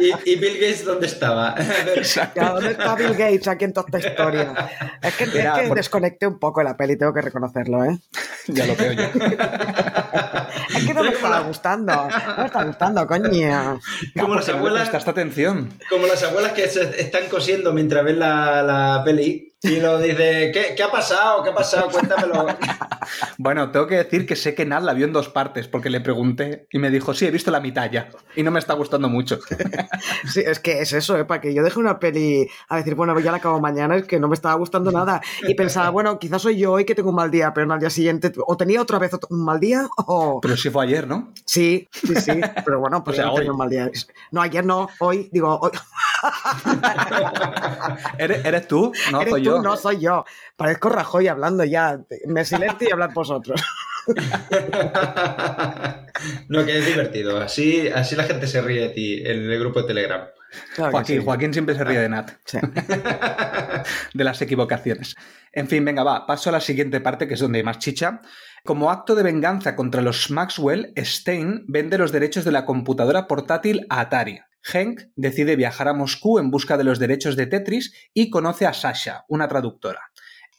[0.24, 1.54] ¿Y, Bill Gates dónde estaba?
[2.34, 4.70] ¿Dónde está Bill Gates aquí en toda esta historia?
[5.00, 5.26] Es que,
[5.72, 7.96] desconecté un poco la peli, tengo que reconocerlo, ¿eh?
[8.48, 9.04] Ya lo veo yo.
[9.04, 11.92] es que no me estaba gustando.
[11.94, 13.80] No me está gustando, coño.
[14.18, 14.92] Como las abuelas.
[14.92, 15.68] atención.
[15.88, 20.52] Como las abuelas que se están cosiendo mientras ven la, la peli y lo dice,
[20.74, 21.42] ¿qué, ha pasado?
[21.42, 21.90] ¿Qué ha pasado?
[21.90, 22.46] Cuéntamelo.
[23.38, 26.00] bueno, tengo que decir que sé que Nat la vio en dos partes, porque le
[26.00, 28.08] pregunté y me dijo, sí, he visto la mitad ya.
[28.34, 29.38] Y no me está gustando mucho.
[30.32, 31.26] sí, es que es eso, ¿eh?
[31.26, 34.18] Para que yo deje una peli a decir, bueno, ya la acabo mañana, es que
[34.18, 35.20] no me estaba gustando nada.
[35.42, 37.90] Y pensaba, bueno, quizás soy yo hoy que tengo un mal día, pero al día
[37.90, 40.40] siguiente, o tenía otra vez un mal día, o.
[40.40, 41.34] Pero sí fue ayer, ¿no?
[41.44, 42.40] Sí, sí, sí.
[42.64, 43.90] Pero bueno, pues ya tenía un mal día.
[44.30, 45.72] No, ayer no, hoy, digo, hoy.
[48.18, 48.92] ¿Eres, tú?
[49.12, 49.62] No, soy yo.
[49.62, 50.24] No soy yo.
[50.56, 52.00] Parezco Rajoy hablando ya.
[52.26, 53.60] Me silencio y hablar vosotros.
[56.48, 57.40] no, que es divertido.
[57.40, 60.22] Así, así la gente se ríe de ti en el grupo de Telegram.
[60.76, 62.32] Joaquín, Joaquín siempre se ríe de Nat.
[64.14, 65.14] de las equivocaciones.
[65.52, 68.20] En fin, venga, va, paso a la siguiente parte, que es donde hay más chicha.
[68.64, 73.86] Como acto de venganza contra los Maxwell, Stein vende los derechos de la computadora portátil
[73.88, 74.40] a Atari.
[74.62, 78.72] Hank decide viajar a Moscú en busca de los derechos de Tetris y conoce a
[78.72, 80.10] Sasha, una traductora.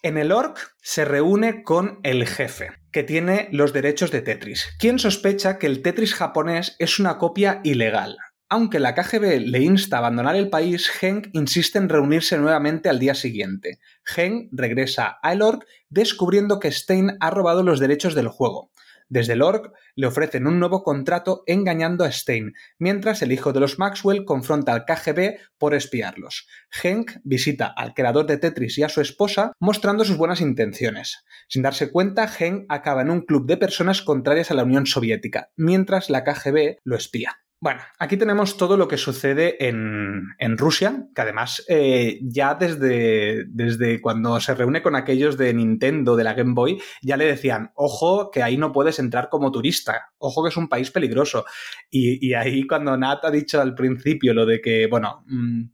[0.04, 4.98] En el ORC se reúne con el jefe, que tiene los derechos de Tetris, quien
[4.98, 8.18] sospecha que el Tetris japonés es una copia ilegal.
[8.50, 13.00] Aunque la KGB le insta a abandonar el país, Hank insiste en reunirse nuevamente al
[13.00, 13.80] día siguiente.
[14.04, 18.72] Hank regresa a el ORC descubriendo que Stein ha robado los derechos del juego.
[19.12, 23.60] Desde el org le ofrecen un nuevo contrato engañando a Stein, mientras el hijo de
[23.60, 26.48] los Maxwell confronta al KGB por espiarlos.
[26.82, 31.26] Henk visita al creador de Tetris y a su esposa mostrando sus buenas intenciones.
[31.50, 35.50] Sin darse cuenta, Henk acaba en un club de personas contrarias a la Unión Soviética,
[35.58, 37.41] mientras la KGB lo espía.
[37.64, 44.02] Bueno, aquí tenemos todo lo que sucede en, Rusia, que además eh, ya desde, desde
[44.02, 48.32] cuando se reúne con aquellos de Nintendo, de la Game Boy, ya le decían, ojo,
[48.32, 51.46] que ahí no puedes entrar como turista, ojo que es un país peligroso.
[51.92, 55.24] Y, ahí cuando Nat ha dicho al principio lo de que, bueno...
[55.28, 55.66] Mm,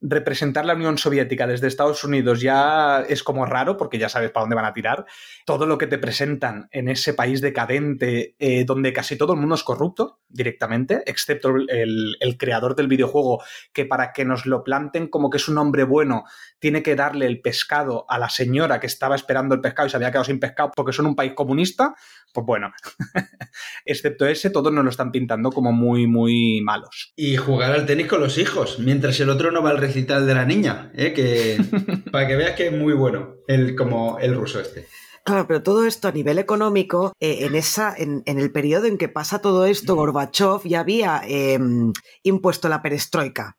[0.00, 4.42] representar la Unión Soviética desde Estados Unidos ya es como raro porque ya sabes para
[4.42, 5.06] dónde van a tirar.
[5.44, 9.54] Todo lo que te presentan en ese país decadente eh, donde casi todo el mundo
[9.54, 13.42] es corrupto directamente, excepto el, creador del videojuego
[13.72, 16.24] que para que nos lo planten como que es un hombre bueno
[16.58, 19.96] tiene que darle el pescado a la señora que estaba esperando el pescado y se
[19.96, 21.94] había quedado sin pescado porque son un país comunista.
[22.32, 22.72] Pues bueno,
[23.86, 27.14] excepto ese, todos nos lo están pintando como muy, muy malos.
[27.16, 30.34] Y jugar al tenis con los hijos, mientras el otro no va al recital de
[30.34, 31.14] la niña, ¿eh?
[31.14, 31.56] que
[32.12, 34.86] para que veas que es muy bueno, el, como el ruso este.
[35.24, 39.08] Claro, pero todo esto a nivel económico, eh, en, esa, en, el periodo en que
[39.08, 41.92] pasa todo esto, Gorbachev ya había em,
[42.22, 43.56] impuesto la perestroika.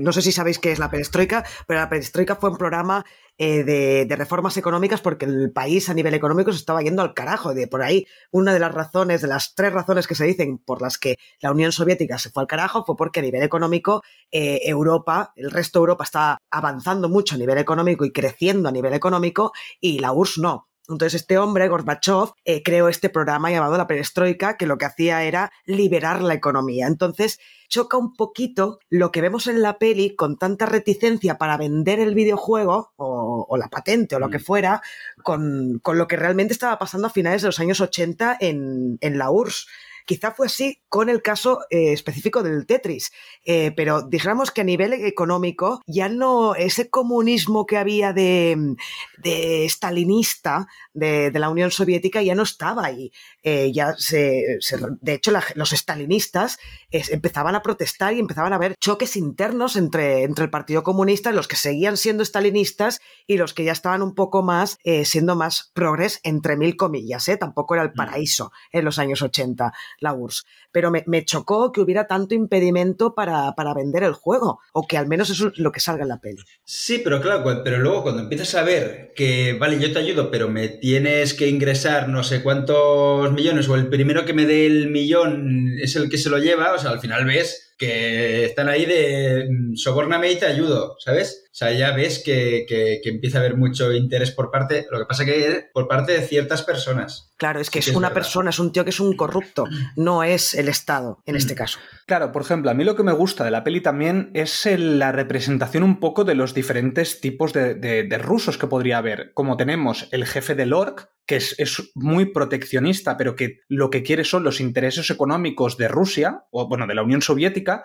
[0.00, 3.04] no sé si sabéis qué es la perestroika, pero la perestroika fue un programa
[3.38, 7.52] eh, de, reformas económicas porque el país a nivel económico se estaba yendo al carajo.
[7.52, 10.80] De por ahí, una de las razones, de las tres razones que se dicen por
[10.80, 14.60] las que la Unión Soviética se fue al carajo fue porque a nivel económico eh,
[14.64, 18.94] Europa, el resto de Europa está avanzando mucho a nivel económico y creciendo a nivel
[18.94, 20.68] económico y la URSS no.
[20.88, 25.24] Entonces este hombre, Gorbachev, eh, creó este programa llamado la perestroika, que lo que hacía
[25.24, 26.86] era liberar la economía.
[26.86, 31.98] Entonces choca un poquito lo que vemos en la peli con tanta reticencia para vender
[31.98, 34.42] el videojuego o, la patente o lo que mm.
[34.42, 34.82] fuera,
[35.22, 39.30] con, lo que realmente estaba pasando a finales de los años 80 en, en la
[39.30, 39.66] URSS.
[40.06, 43.12] Quizá fue así con el caso eh, específico del Tetris,
[43.44, 48.76] eh, pero dijéramos que a nivel económico ya no ese comunismo que había de,
[49.18, 53.12] de stalinista de, la Unión Soviética ya no estaba ahí.
[53.42, 54.58] Eh, ya se,
[55.00, 56.58] de hecho, los stalinistas
[56.90, 61.48] empezaban a protestar y empezaban a haber choques internos entre, entre el Partido Comunista, los
[61.48, 66.20] que seguían siendo stalinistas y los que ya estaban un poco más siendo más progres,
[66.24, 67.26] entre mil comillas.
[67.38, 67.94] Tampoco era el mm.
[67.94, 70.44] paraíso en los años 80 la URSS.
[70.76, 75.30] Pero me, chocó que hubiera tanto impedimento para, vender el juego, o que al menos
[75.30, 76.42] eso es lo que salga en la peli.
[76.64, 80.50] Sí, pero claro, pero luego cuando empiezas a ver que, vale, yo te ayudo, pero
[80.50, 84.90] me tienes que ingresar no sé cuántos millones, o el primero que me dé el
[84.90, 88.84] millón es el que se lo lleva, o sea, al final ves que están ahí
[88.84, 91.45] de mm, sobórname y te ayudo, ¿sabes?
[91.56, 92.66] O sea, ya ves que,
[93.02, 96.62] empieza a haber mucho interés por parte, lo que pasa que por parte de ciertas
[96.62, 97.32] personas.
[97.38, 99.64] Claro, es que es, una persona, es un tío que es un corrupto,
[99.96, 101.56] no es el Estado en este mm.
[101.56, 101.78] caso.
[102.04, 105.12] Claro, por ejemplo, a mí lo que me gusta de la peli también es la
[105.12, 109.32] representación un poco de los diferentes tipos de, de rusos que podría haber.
[109.32, 114.24] Como tenemos el jefe del ORC, que es, muy proteccionista, pero que lo que quiere
[114.24, 117.84] son los intereses económicos de Rusia, o bueno, de la Unión Soviética,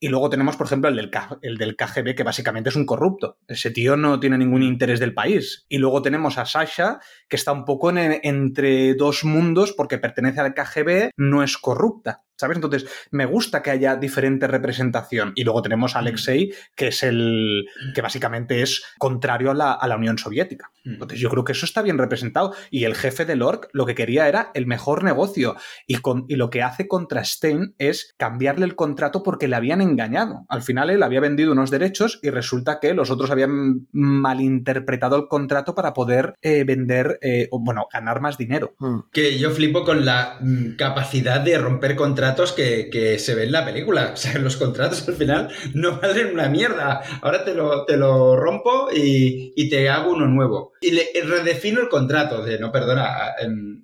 [0.00, 1.10] y luego tenemos, por ejemplo, el del,
[1.42, 3.38] el del KGB, que básicamente es un corrupto.
[3.46, 5.66] Ese tío no tiene ningún interés del país.
[5.68, 10.54] Y luego tenemos a Sasha, que está un poco entre dos mundos porque pertenece al
[10.54, 12.24] KGB, no es corrupta.
[12.40, 12.56] ¿Sabes?
[12.56, 15.32] Entonces, me gusta que haya diferente representación.
[15.36, 17.66] Y luego tenemos a Alexei, que es el.
[17.94, 20.70] que básicamente es contrario a la, a la Unión Soviética.
[20.84, 20.92] Mm.
[20.94, 22.54] Entonces, yo creo que eso está bien representado.
[22.70, 25.56] Y el jefe del ORC lo que quería era el mejor negocio.
[25.86, 29.80] Y, con, y lo que hace contra Stein es cambiarle el contrato porque le habían
[29.80, 30.46] engañado.
[30.48, 35.28] Al final él había vendido unos derechos y resulta que los otros habían malinterpretado el
[35.28, 38.74] contrato para poder eh, vender, eh, o, bueno, ganar más dinero.
[39.12, 43.46] Que yo flipo con la mm, capacidad de romper contratos contratos que, que, se ven
[43.46, 44.10] en la película.
[44.14, 47.00] O sea, los contratos al final no valen una mierda.
[47.22, 50.72] Ahora te lo, te lo rompo y, y te hago uno nuevo.
[50.80, 53.34] Y le redefino el contrato de, no, perdona,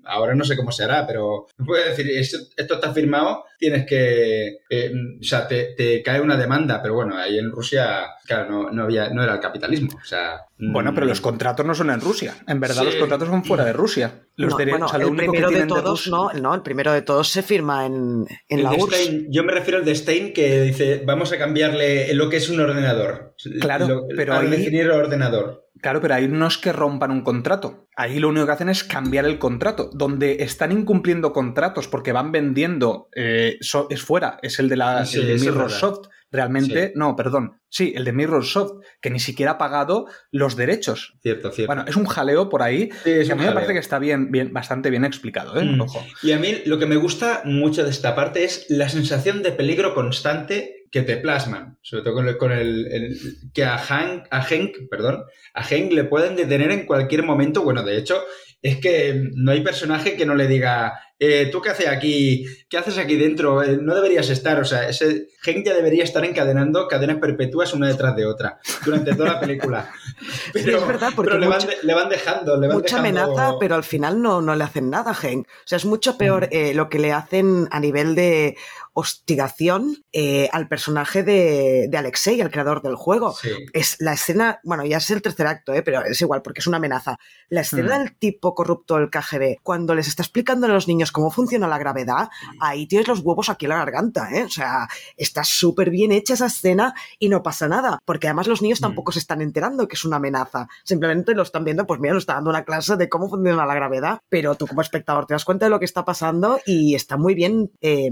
[0.04, 4.92] ahora no sé cómo se hará, pero puedo decir, esto, está firmado, tienes que, eh,
[5.20, 8.82] o sea, te, te, cae una demanda, pero bueno, ahí en Rusia, claro, no, no,
[8.82, 9.90] había, no era el capitalismo.
[10.00, 11.22] O sea, bueno, pero los mm.
[11.22, 12.34] contratos no son en Rusia.
[12.46, 14.26] En verdad, los contratos son fuera de Rusia.
[14.36, 17.86] Los no, bueno, el primero de todos, no, no, el primero de todos se firma
[17.86, 19.26] en, en la URSS.
[19.30, 22.60] yo me refiero al de Stein que dice, vamos a cambiarle lo que es un
[22.60, 23.34] ordenador.
[23.60, 25.66] Claro, pero al definir el ordenador.
[25.80, 27.88] Claro, pero ahí no es que rompan un contrato.
[27.96, 29.90] Ahí lo único que hacen es cambiar el contrato.
[29.92, 35.20] Donde están incumpliendo contratos porque van vendiendo, eh, es fuera, es el de la Sí,
[35.20, 36.08] el de eso es Microsoft.
[36.36, 37.60] Realmente, no, perdón.
[37.68, 41.14] Sí, el de Microsoft, que ni siquiera ha pagado los derechos.
[41.22, 41.74] Cierto, cierto.
[41.74, 42.90] Bueno, es un jaleo por ahí.
[43.04, 45.64] Sí, es que a mí me parece que está bien, bien, bastante bien explicado, ¿eh?
[45.64, 45.80] Mm.
[45.80, 46.04] Ojo.
[46.22, 49.52] Y a mí lo que me gusta mucho de esta parte es la sensación de
[49.52, 51.78] peligro constante que te plasman.
[51.82, 53.18] Sobre todo con el, con el- el-
[53.54, 55.24] que a Hank, a Hank, perdón,
[55.54, 57.62] a Hank le pueden detener en cualquier momento.
[57.62, 58.22] Bueno, de hecho,
[58.62, 62.44] es que no hay personaje que no le diga, eh, ¿tú qué haces aquí?
[62.68, 63.62] ¿Qué haces aquí dentro?
[63.62, 64.58] Eh, no deberías estar.
[64.60, 69.14] O sea, ese Hank ya debería estar encadenando cadenas perpetuas una detrás de otra durante
[69.14, 69.90] toda la película.
[70.52, 73.20] Pero, es verdad, porque pero le, van de- le van dejando, le van Mucha dejando-
[73.32, 75.46] amenaza, pero al final no, no le hacen nada a Hank.
[75.46, 78.56] O sea, es mucho peor eh, lo que le hacen a nivel de
[78.96, 83.32] hostigación eh, al personaje de, de Alexei, el creador del juego.
[83.34, 83.50] Sí.
[83.72, 85.82] Es la escena, bueno, ya es el tercer acto, ¿eh?
[85.82, 87.18] pero es igual porque es una amenaza.
[87.48, 87.98] La escena Mm.
[88.00, 91.78] del tipo corrupto del KGB, cuando les está explicando a los niños cómo funciona la
[91.78, 92.28] gravedad,
[92.60, 94.44] ahí tienes los huevos aquí en la garganta, ¿eh?
[94.44, 98.62] O sea, está súper bien hecha esa escena y no pasa nada, porque además los
[98.62, 98.82] niños Mm.
[98.82, 100.68] tampoco se están enterando que es una amenaza.
[100.84, 103.74] Simplemente lo están viendo, pues mira, nos está dando una clase de cómo funciona la
[103.74, 107.16] gravedad, pero tú como espectador te das cuenta de lo que está pasando y está
[107.16, 108.08] muy bien eh,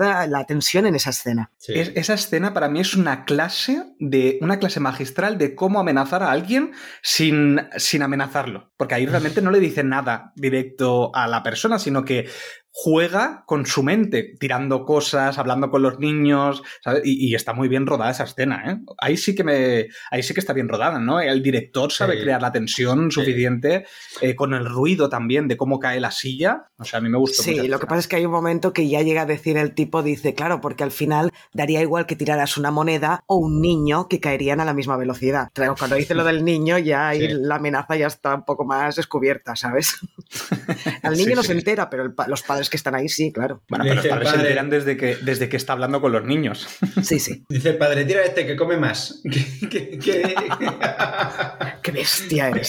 [0.00, 1.50] la tensión en esa escena.
[1.58, 1.74] Sí.
[1.74, 6.22] Es- esa escena para mí es una clase de una clase magistral de cómo amenazar
[6.22, 6.72] a alguien
[7.02, 8.72] sin, sin amenazarlo.
[8.76, 12.28] Porque ahí realmente no le dice nada directo a la persona, sino que
[12.72, 17.02] juega con su mente, tirando cosas, hablando con los niños, ¿sabes?
[17.04, 18.78] Y, y está muy bien rodada esa escena, ¿eh?
[18.98, 21.20] Ahí sí que me, ahí sí que está bien rodada, ¿no?
[21.20, 22.22] El director sabe Sí.
[22.22, 23.86] crear la tensión suficiente,
[24.20, 26.64] eh, con el ruido también de cómo cae la silla.
[26.78, 27.68] O sea, a mí me gustó Sí, mucho.
[27.68, 30.02] lo que pasa es que hay un momento que ya llega a decir el tipo,
[30.02, 34.20] dice, claro, porque al final daría igual que tiraras una moneda o un niño que
[34.20, 35.48] caerían a la misma velocidad.
[35.54, 37.28] Claro, Cuando dice lo del niño, ya ahí Sí.
[37.34, 39.96] la amenaza ya está un poco más descubierta, ¿sabes?
[41.02, 43.62] Al niño no se entera, pero el los padres que están ahí sí, claro.
[43.68, 46.24] Bueno, pero los padres se padre- enteran desde que, desde que está hablando con los
[46.24, 46.66] niños.
[47.02, 47.44] Sí, sí.
[47.48, 49.22] Dice el padre, tira este que come más.
[49.70, 49.98] Que-
[51.82, 52.68] Qué bestia eres.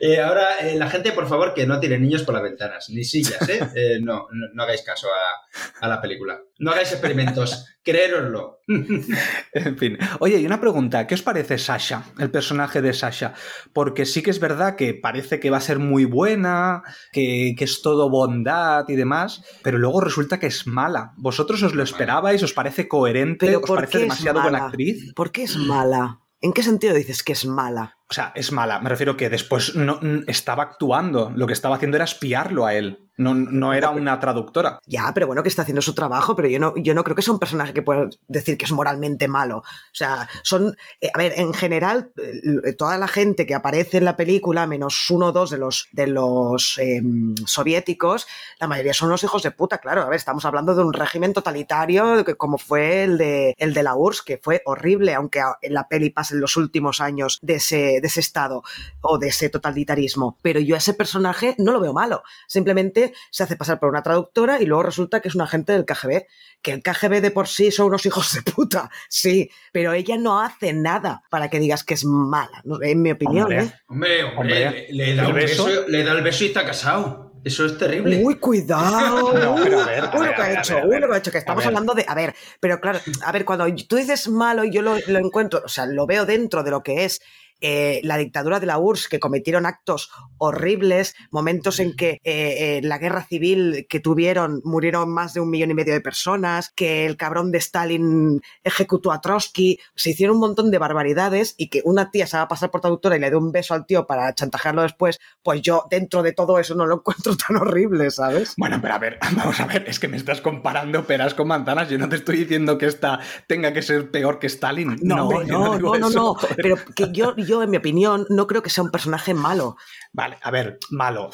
[0.00, 3.04] Eh, ahora, eh, la gente, por favor, que no tire niños por las ventanas, ni
[3.04, 3.60] sillas, ¿eh?
[3.74, 6.38] Eh, no, no, no hagáis caso a, a la película.
[6.58, 8.55] No hagáis experimentos, creéroslo.
[9.52, 9.98] En fin.
[10.20, 11.06] Oye, y una pregunta.
[11.06, 13.34] ¿Qué os parece Sasha, el personaje de Sasha?
[13.72, 17.64] Porque sí que es verdad que parece que va a ser muy buena, que, que
[17.64, 21.12] es todo bondad y demás, pero luego resulta que es mala.
[21.16, 22.42] ¿Vosotros os lo esperabais?
[22.42, 23.46] ¿Os parece coherente?
[23.46, 25.12] Pero ¿Os ¿por parece demasiado buena actriz?
[25.14, 26.20] ¿Por qué es mala?
[26.40, 27.96] ¿En qué sentido dices que es mala?
[28.08, 28.78] O sea, es mala.
[28.80, 31.32] Me refiero que después no, estaba actuando.
[31.34, 33.05] Lo que estaba haciendo era espiarlo a él.
[33.16, 34.78] No, no era una traductora.
[34.86, 37.22] Ya, pero bueno, que está haciendo su trabajo, pero yo no, yo no creo que
[37.22, 39.58] sea un personaje que pueda decir que es moralmente malo.
[39.58, 39.64] O
[39.94, 44.16] sea, son, eh, a ver, en general, eh, toda la gente que aparece en la
[44.16, 47.02] película, menos uno o dos de los, de los eh,
[47.46, 48.26] soviéticos,
[48.60, 50.02] la mayoría son los hijos de puta, claro.
[50.02, 53.94] A ver, estamos hablando de un régimen totalitario como fue el de, el de la
[53.94, 58.06] URSS, que fue horrible, aunque en la peli pasen los últimos años de ese, de
[58.06, 58.62] ese estado
[59.00, 60.38] o de ese totalitarismo.
[60.42, 62.22] Pero yo a ese personaje no lo veo malo.
[62.46, 65.84] Simplemente se hace pasar por una traductora y luego resulta que es un agente del
[65.84, 66.24] KGB.
[66.62, 70.40] Que el KGB de por sí son unos hijos de puta, sí, pero ella no
[70.40, 72.82] hace nada para que digas que es mala, ¿no?
[72.82, 73.44] en mi opinión.
[73.44, 73.62] Hombre.
[73.64, 73.72] ¿eh?
[73.88, 75.64] Hombre, hombre, Hombre, le, le da ¿el un beso?
[75.66, 75.88] beso?
[75.88, 77.26] le da el beso y está casado.
[77.44, 78.22] Eso es terrible.
[78.24, 79.32] Uy, cuidado.
[79.36, 81.18] No, pero a ver, a Uy, ver, lo que ha hecho, uy, lo que ha
[81.18, 82.04] hecho, que estamos hablando de.
[82.08, 85.62] A ver, pero claro, a ver, cuando tú dices malo y yo lo, lo encuentro,
[85.64, 87.20] o sea, lo veo dentro de lo que es
[87.60, 92.80] eh, la dictadura de la URSS, que cometieron actos horribles, momentos en que eh, eh,
[92.82, 97.06] la guerra civil que tuvieron murieron más de un millón y medio de personas, que
[97.06, 101.82] el cabrón de Stalin ejecutó a Trotsky, se hicieron un montón de barbaridades y que
[101.84, 104.06] una tía se va a pasar por traductora y le dé un beso al tío
[104.06, 108.54] para chantajearlo después, pues yo dentro de todo eso no lo encuentro tan horrible, ¿sabes?
[108.56, 111.88] Bueno, pero a ver, vamos a ver, es que me estás comparando peras con manzanas.
[111.88, 114.96] Yo no te estoy diciendo que esta tenga que ser peor que Stalin.
[115.02, 116.56] No, hombre, no, no, no, no, joder.
[116.56, 119.76] pero que yo, yo, en mi opinión, no creo que sea un personaje malo.
[120.12, 121.30] Vale, a ver, malo.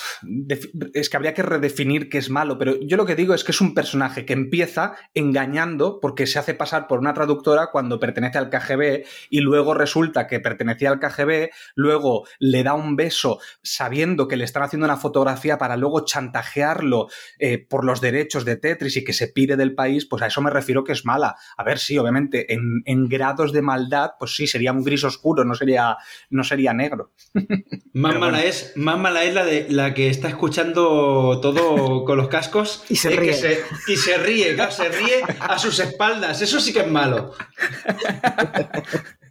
[0.93, 3.53] Es que habría que redefinir qué es malo, pero yo lo que digo es que
[3.53, 8.39] es un personaje que empieza engañando porque se hace pasar por una traductora cuando pertenece
[8.39, 14.29] al KGB y luego resulta que pertenecía al KGB, luego le da un beso sabiendo
[14.29, 17.09] que le están haciendo una fotografía para luego chantajearlo
[17.39, 20.43] eh, por los derechos de Tetris y que se pire del país, pues a eso
[20.43, 21.37] me refiero que es mala.
[21.57, 25.45] A ver, sí, obviamente, en, en grados de maldad, pues sí, sería un gris oscuro,
[25.45, 25.97] no sería,
[26.31, 27.13] no sería negro.
[27.95, 32.29] Más mala es más mala es la de la que está escuchando todo con los
[32.29, 33.61] cascos y se ríe.
[33.87, 36.41] y se ríe, se ríe a sus espaldas.
[36.41, 37.35] Eso sí que es malo.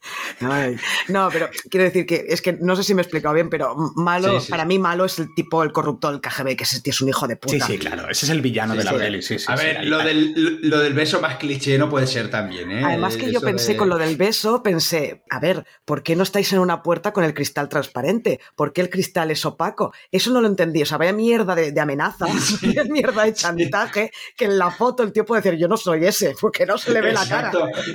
[1.09, 3.75] no, pero quiero decir que es que no sé si me he explicado bien, pero
[3.95, 7.27] malo, para mí malo es el tipo, el corrupto del KGB, que es un hijo
[7.27, 7.65] de puta.
[7.65, 10.59] Sí, sí, claro, ese es el villano de la peli, sí, A ver, lo, del,
[10.61, 12.83] lo del beso más cliché no puede ser también, ¿eh?
[12.83, 16.51] Además que yo pensé con lo del beso, pensé, a ver, ¿por qué no estáis
[16.53, 18.39] en una puerta con el cristal transparente?
[18.55, 19.93] ¿Por qué el cristal es opaco?
[20.11, 22.25] Eso no lo entendí, o sea, vaya mierda de, amenaza,
[22.61, 26.05] vaya mierda de chantaje, que en la foto el tío puede decir, yo no soy
[26.05, 27.51] ese, porque no se le ve la cara.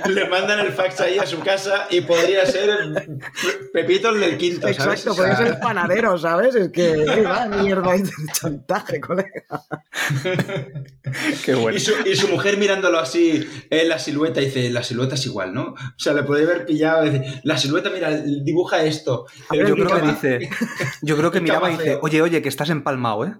[0.07, 2.69] Le mandan el fax ahí a su casa y podría ser
[3.73, 5.01] Pepito el del quinto, ¿sabes?
[5.01, 6.55] Exacto, podría ser el panadero, ¿sabes?
[6.55, 9.63] Es que va mierda de chantaje, colega.
[11.45, 11.77] Qué bueno.
[12.05, 15.73] Y su, mujer mirándolo así en la silueta dice, la silueta es igual, ¿no?
[15.73, 19.25] O sea, le podría haber pillado, dice, la silueta, mira, dibuja esto.
[19.51, 20.49] Yo creo que dice,
[21.01, 23.33] yo creo que miraba y dice, oye, oye, que estás empalmado, ¿eh?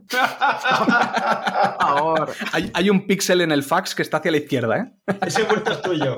[1.79, 2.27] Ahora.
[2.53, 4.91] Hay, hay un píxel en el fax que está hacia la izquierda, ¿eh?
[5.25, 6.15] Ese vuelto es tuyo.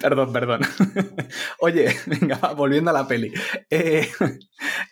[0.00, 0.60] Perdón, perdón.
[1.60, 3.32] Oye, venga, volviendo a la peli.
[3.68, 4.08] Eh,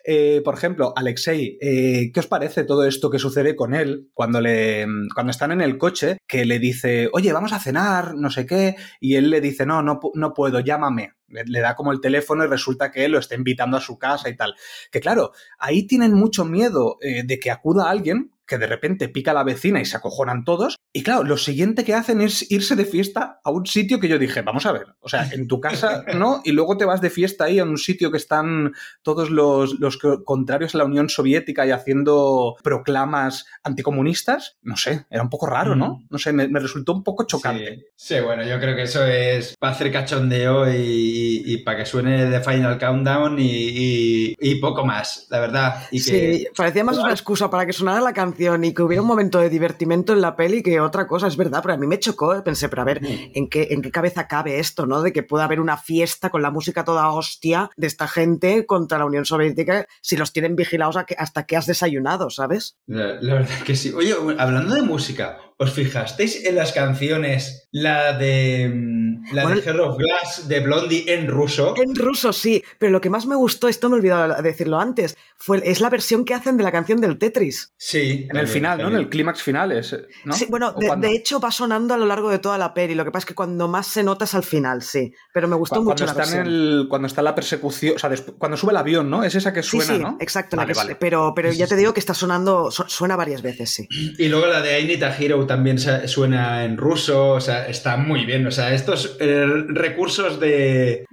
[0.05, 4.39] eh, por ejemplo, Alexei, eh, ¿qué os parece todo esto que sucede con él cuando,
[4.39, 6.17] le, cuando están en el coche?
[6.27, 9.81] Que le dice, oye, vamos a cenar, no sé qué, y él le dice, no,
[9.81, 13.35] no, no puedo, llámame le da como el teléfono y resulta que él lo está
[13.35, 14.55] invitando a su casa y tal.
[14.91, 19.43] Que claro, ahí tienen mucho miedo de que acuda alguien que de repente pica la
[19.43, 20.75] vecina y se acojonan todos.
[20.91, 24.17] Y claro, lo siguiente que hacen es irse de fiesta a un sitio que yo
[24.17, 26.41] dije, vamos a ver, o sea, en tu casa, ¿no?
[26.43, 28.73] Y luego te vas de fiesta ahí a un sitio que están
[29.03, 34.57] todos los, los contrarios a la Unión Soviética y haciendo proclamas anticomunistas.
[34.63, 36.03] No sé, era un poco raro, ¿no?
[36.09, 37.91] No sé, me, resultó un poco chocante.
[37.95, 38.19] Sí.
[38.19, 42.79] bueno, yo creo que eso es para hacer cachondeo y, para que suene de Final
[42.79, 45.83] Countdown y, poco más, la verdad.
[45.91, 49.07] Y Sí, parecía más una excusa para que sonara la canción y que hubiera un
[49.07, 51.99] momento de divertimento en la peli que otra cosa, es verdad, pero a mí me
[51.99, 55.01] chocó, pensé, pero a ver, ¿en qué, ¿en qué cabeza cabe esto, no?
[55.01, 58.97] De que pueda haber una fiesta con la música toda hostia de esta gente contra
[58.97, 62.77] la Unión Soviética si los tienen vigilados hasta que has desayunado, ¿sabes?
[62.87, 63.91] La, la verdad que sí.
[63.91, 67.67] Oye, hablando de música, ¿Os fijasteis en las canciones?
[67.73, 68.71] La de.
[68.73, 71.73] Mm, la de Hero of Glass de Blondie en ruso.
[71.75, 72.63] En ruso, sí.
[72.77, 75.89] Pero lo que más me gustó, esto me he olvidado decirlo antes, fue, es la
[75.89, 77.73] versión que hacen de la canción del Tetris.
[77.75, 78.25] Sí.
[78.29, 78.87] En el final, ¿no?
[78.87, 79.97] En el clímax final es.
[80.23, 80.33] ¿no?
[80.33, 82.95] Sí, bueno, de, hecho va sonando a lo largo de toda la peli.
[82.95, 85.13] Lo que pasa es que cuando más se nota es al final, sí.
[85.33, 86.87] Pero me gustó mucho la versión.
[86.87, 89.25] cuando está la persecución, o sea, cuando sube el avión, ¿no?
[89.25, 90.17] Es esa que suena, sí, sí, ¿no?
[90.21, 90.55] Exacto,
[91.01, 93.87] pero, pero ya te digo que está sonando, suena varias veces, sí.
[94.17, 98.45] Y luego la de Ainita Hero también suena en ruso, o sea, está muy bien.
[98.45, 101.07] O sea, estos eh, recursos de,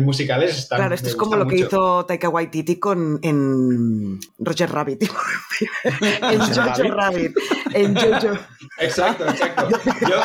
[0.00, 5.02] musicales están Claro, esto es como lo que hizo Taika Waititi con en Roger Rabbit.
[6.22, 7.36] en Jojo Rabbit.
[7.74, 8.38] En Jojo.
[8.78, 9.68] Exacto, exacto.
[10.08, 10.22] Yo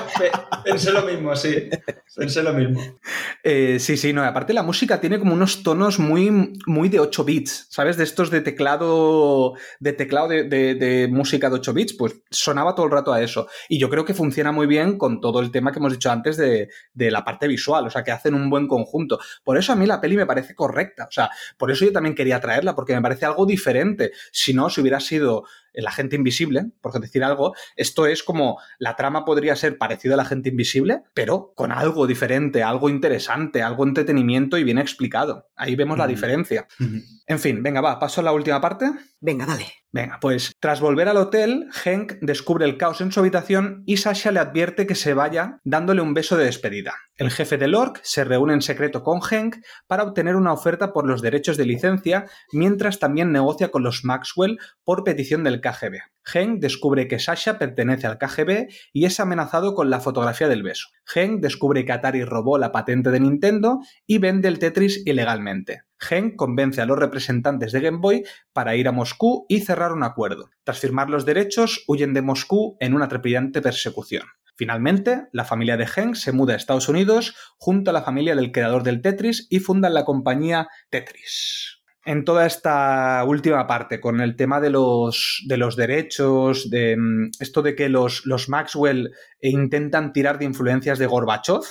[0.64, 1.70] pensé lo mismo, sí.
[2.16, 2.82] Pensé lo mismo.
[3.44, 4.24] Eh, sí, sí, no.
[4.24, 7.98] Aparte la música tiene como unos tonos muy, muy de 8 bits, ¿sabes?
[7.98, 12.86] De estos de teclado, de teclado de, de música de 8 bits, pues sonaba todo
[12.86, 13.48] el rato a eso.
[13.70, 16.38] Y yo creo que funciona muy bien con todo el tema que hemos dicho antes
[16.38, 19.20] de, la parte visual, o sea, que hacen un buen conjunto.
[19.44, 22.16] Por eso a mí la peli me parece correcta, o sea, por eso yo también
[22.16, 24.12] quería traerla, porque me parece algo diferente.
[24.32, 25.46] Si no, si hubiera sido
[25.76, 30.18] el agente invisible, por decir algo, esto es como la trama podría ser parecida a
[30.18, 35.50] la gente invisible, pero con algo diferente, algo interesante, algo entretenimiento y bien explicado.
[35.56, 36.68] Ahí vemos la diferencia.
[37.28, 38.92] En fin, venga, va, paso a la última parte.
[39.20, 39.66] Venga, dale.
[39.92, 44.32] Venga, pues tras volver al hotel, Hank descubre el caos en su habitación y Sasha
[44.32, 46.94] le advierte que se vaya dándole un beso de despedida.
[47.18, 49.56] El jefe de Lork se reúne en secreto con Hank
[49.88, 54.60] para obtener una oferta por los derechos de licencia, mientras también negocia con los Maxwell
[54.84, 56.00] por petición del KGB.
[56.24, 60.90] Hank descubre que Sasha pertenece al KGB y es amenazado con la fotografía del beso.
[61.06, 65.84] Hank descubre que Atari robó la patente de Nintendo y vende el Tetris ilegalmente.
[66.00, 70.04] Hank convence a los representantes de Game Boy para ir a Moscú y cerrar un
[70.04, 70.50] acuerdo.
[70.66, 74.26] Tras firmar los derechos, huyen de Moscú en una trepidante persecución.
[74.56, 78.52] Finalmente, la familia de Hank se muda a Estados Unidos junto a la familia del
[78.52, 81.82] creador del Tetris y fundan la compañía Tetris.
[82.06, 87.32] En toda esta última parte, con el tema de los, de los derechos, de mm,
[87.40, 91.62] esto de que los, los Maxwell intentan tirar de influencias de Gorbachev,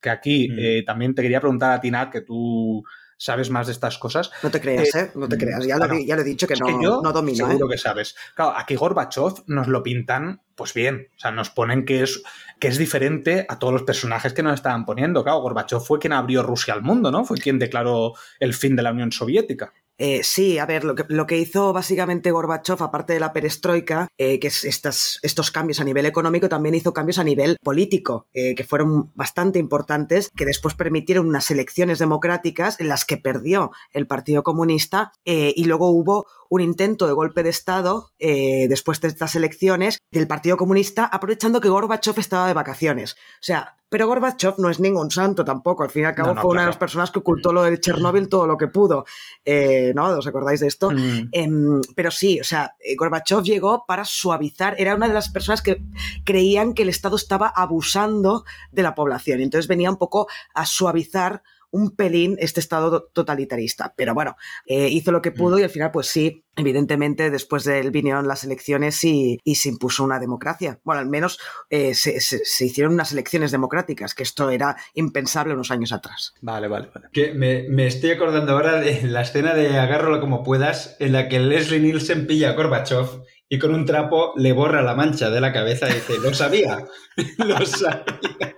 [0.00, 0.58] que aquí Mm.
[0.58, 2.82] eh, también te quería preguntar a ti, Nat, que tú
[3.16, 4.30] sabes más de estas cosas.
[4.42, 5.10] No te creas, ¿eh?
[5.14, 5.64] No te creas.
[5.66, 7.48] Ya, lo, Bueno, ya lo he dicho que no, que yo no domino, ¿eh?
[7.48, 8.16] seguro que sabes.
[8.34, 11.08] Claro, aquí Gorbachev nos lo pintan, pues bien.
[11.16, 12.22] O sea, nos ponen que es,
[12.58, 15.22] que es diferente a todos los personajes que nos estaban poniendo.
[15.22, 17.24] Claro, Gorbachev fue quien abrió Rusia al mundo, ¿no?
[17.24, 19.72] Fue quien declaró el fin de la Unión Soviética.
[19.98, 24.08] Eh, sí, a ver, lo que, lo que hizo básicamente Gorbachev, aparte de la perestroika,
[24.18, 28.54] eh, que es estos cambios a nivel económico, también hizo cambios a nivel político, eh,
[28.54, 34.06] que fueron bastante importantes, que después permitieron unas elecciones democráticas en las que perdió el
[34.06, 39.08] Partido Comunista eh, y luego hubo un intento de golpe de Estado eh, después de
[39.08, 43.14] estas elecciones del Partido Comunista, aprovechando que Gorbachev estaba de vacaciones.
[43.14, 45.84] O sea, pero Gorbachev no es ningún santo tampoco.
[45.84, 47.62] Al fin y al cabo No, no, fue una de las personas que ocultó lo
[47.62, 49.04] del Chernóbil todo lo que pudo.
[49.44, 50.06] Eh, ¿No?
[50.08, 50.90] ¿Os acordáis de esto?
[50.90, 51.28] Mm.
[51.30, 55.62] Em, pero sí, o sea, eh, Gorbachev llegó para suavizar, era una de las personas
[55.62, 55.82] que
[56.24, 59.40] creían que el Estado estaba abusando de la población.
[59.40, 63.94] Entonces venía un poco a suavizar un pelín este Estado totalitarista.
[63.96, 64.36] Pero bueno,
[64.66, 68.26] eh, hizo lo que pudo y al final, pues sí, evidentemente, después de él vinieron
[68.28, 70.80] las elecciones y, y se impuso una democracia.
[70.84, 71.38] Bueno, al menos
[71.70, 76.34] eh, se, se- se hicieron unas elecciones democráticas, que esto era impensable unos años atrás.
[76.40, 77.08] Vale, vale, vale.
[77.12, 81.28] Que me, me estoy acordando ahora de la escena de Agárralo como puedas, en la
[81.28, 85.40] que Leslie Nielsen pilla a Gorbachev y con un trapo le borra la mancha de
[85.40, 86.84] la cabeza y dice, lo sabía,
[87.38, 88.56] lo sabía.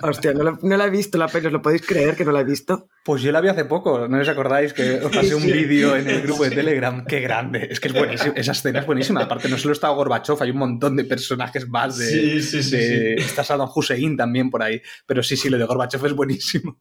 [0.00, 2.30] Hostia, no, lo- no la he visto la peli, ¿os lo podéis creer que no
[2.32, 2.88] la he visto?
[3.04, 5.50] Pues yo la vi hace poco, ¿no os acordáis que os pasé un Sí.
[5.52, 7.04] vídeo en el grupo de Telegram?
[7.04, 9.22] Qué grande, es que es buenísimo, esa escena es buenísima.
[9.22, 12.06] Aparte, no solo está Gorbachev, hay un montón de personajes más de...
[12.06, 13.24] Sí, sí, sí, de- sí.
[13.24, 16.76] Está Saddam Hussein también por ahí, pero sí, sí, lo de Gorbachev es buenísimo.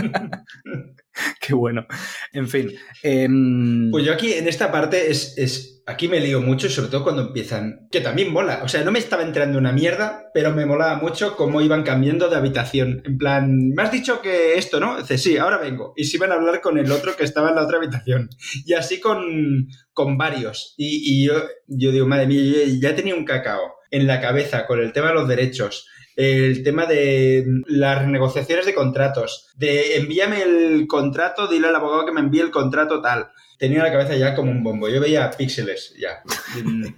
[1.40, 1.86] Qué bueno.
[2.32, 2.72] En fin.
[3.02, 7.02] em, Pues yo aquí en esta parte es, es aquí me lío mucho, sobre todo
[7.02, 8.60] cuando empiezan, que también mola.
[8.62, 12.28] O sea, no me estaba entrando una mierda, pero me molaba mucho cómo iban cambiando
[12.28, 13.02] de habitación.
[13.04, 14.98] En plan, me has dicho que esto, ¿no?
[14.98, 15.92] Dice, sí, ahora vengo.
[15.96, 18.28] Y se iban a hablar con el otro que estaba en la otra habitación.
[18.64, 20.74] Y así con, con varios.
[20.76, 21.34] Y, y yo,
[21.66, 25.14] yo digo, madre mía, ya tenía un cacao en la cabeza con el tema de
[25.14, 25.88] los derechos.
[26.20, 32.12] El tema de las negociaciones de contratos, de envíame el contrato, dile al abogado que
[32.12, 34.88] me envíe el contrato tal tenía la cabeza ya como un bombo.
[34.88, 36.22] Yo veía píxeles ya.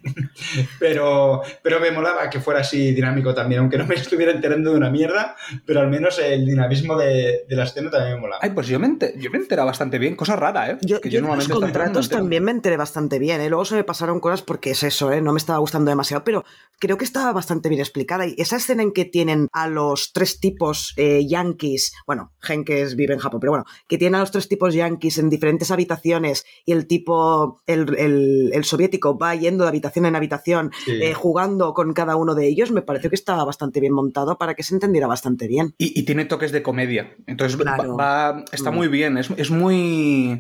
[0.79, 4.77] Pero, pero me molaba que fuera así dinámico también, aunque no me estuviera enterando de
[4.77, 5.37] una mierda,
[5.67, 8.41] pero al menos el dinamismo de, de la escena también me molaba.
[8.43, 10.79] Ay, pues yo me, enter- yo me he enterado bastante bien, cosa rara, ¿eh?
[10.83, 13.49] Yo, Que yo los cosas no me contratos también me enteré bastante bien, ¿eh?
[13.49, 15.21] Luego se me pasaron cosas porque es eso, ¿eh?
[15.21, 16.45] No me estaba gustando demasiado, pero
[16.79, 18.27] creo que estaba bastante bien explicada.
[18.27, 23.15] Y esa escena en que tienen a los tres tipos eh, yankees, bueno, Henkes vive
[23.15, 26.73] en Japón, pero bueno, que tienen a los tres tipos yankees en diferentes habitaciones y
[26.73, 30.93] el tipo, el, el- el soviético va yendo de habitación en habitación Sí.
[31.03, 34.55] eh, jugando con cada uno de ellos, me pareció que estaba bastante bien montado para
[34.55, 35.75] que se entendiera bastante bien.
[35.79, 37.15] Y, y tiene toques de comedia.
[37.27, 38.75] Entonces va- está Mm.
[38.75, 40.39] muy bien, es, es muy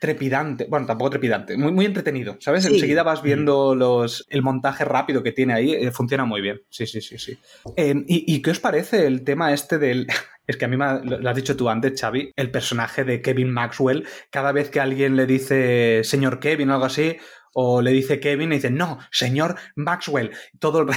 [0.00, 0.66] trepidante.
[0.68, 2.64] Bueno, tampoco trepidante, muy, muy entretenido, ¿sabes?
[2.64, 2.74] Sí.
[2.74, 6.60] Enseguida vas viendo los, el montaje rápido que tiene ahí, eh, funciona muy bien.
[6.70, 7.38] Sí, sí, sí, sí.
[7.76, 10.06] Eh, ¿y, y qué os parece el tema este del...
[10.46, 13.22] Es que a mí me ha- lo has dicho tú antes, Xavi, el personaje de
[13.22, 17.16] Kevin Maxwell, cada vez que alguien le dice señor Kevin o algo así,
[17.54, 20.30] o le dice Kevin, le dice, no, señor Maxwell.
[20.58, 20.88] Todo el...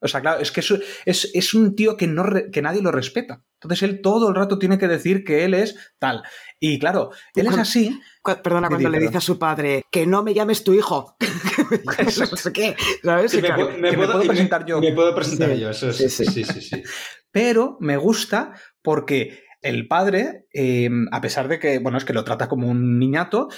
[0.00, 0.70] O sea, claro, es que es,
[1.06, 3.40] es, es un tío que, no re- que nadie lo respeta.
[3.54, 6.22] Entonces él todo el rato tiene que decir que él es tal.
[6.60, 7.98] Y claro, él es así.
[8.20, 9.08] Cu- Perdona, cuando le perdón.
[9.12, 11.16] dice a su padre que no me llames tu hijo.
[12.30, 13.30] no sé qué, ¿sabes?
[13.32, 14.78] Sí, Y me, claro, pu- me que me puedo, y presentar yo.
[14.80, 16.10] Me puedo presentar Sí, yo, eso es- sí.
[16.26, 16.82] sí, sí, sí.
[17.30, 18.52] Pero me gusta
[18.84, 22.98] porque el padre, eh, a pesar de que, bueno, es que lo trata como un
[23.00, 23.48] niñato,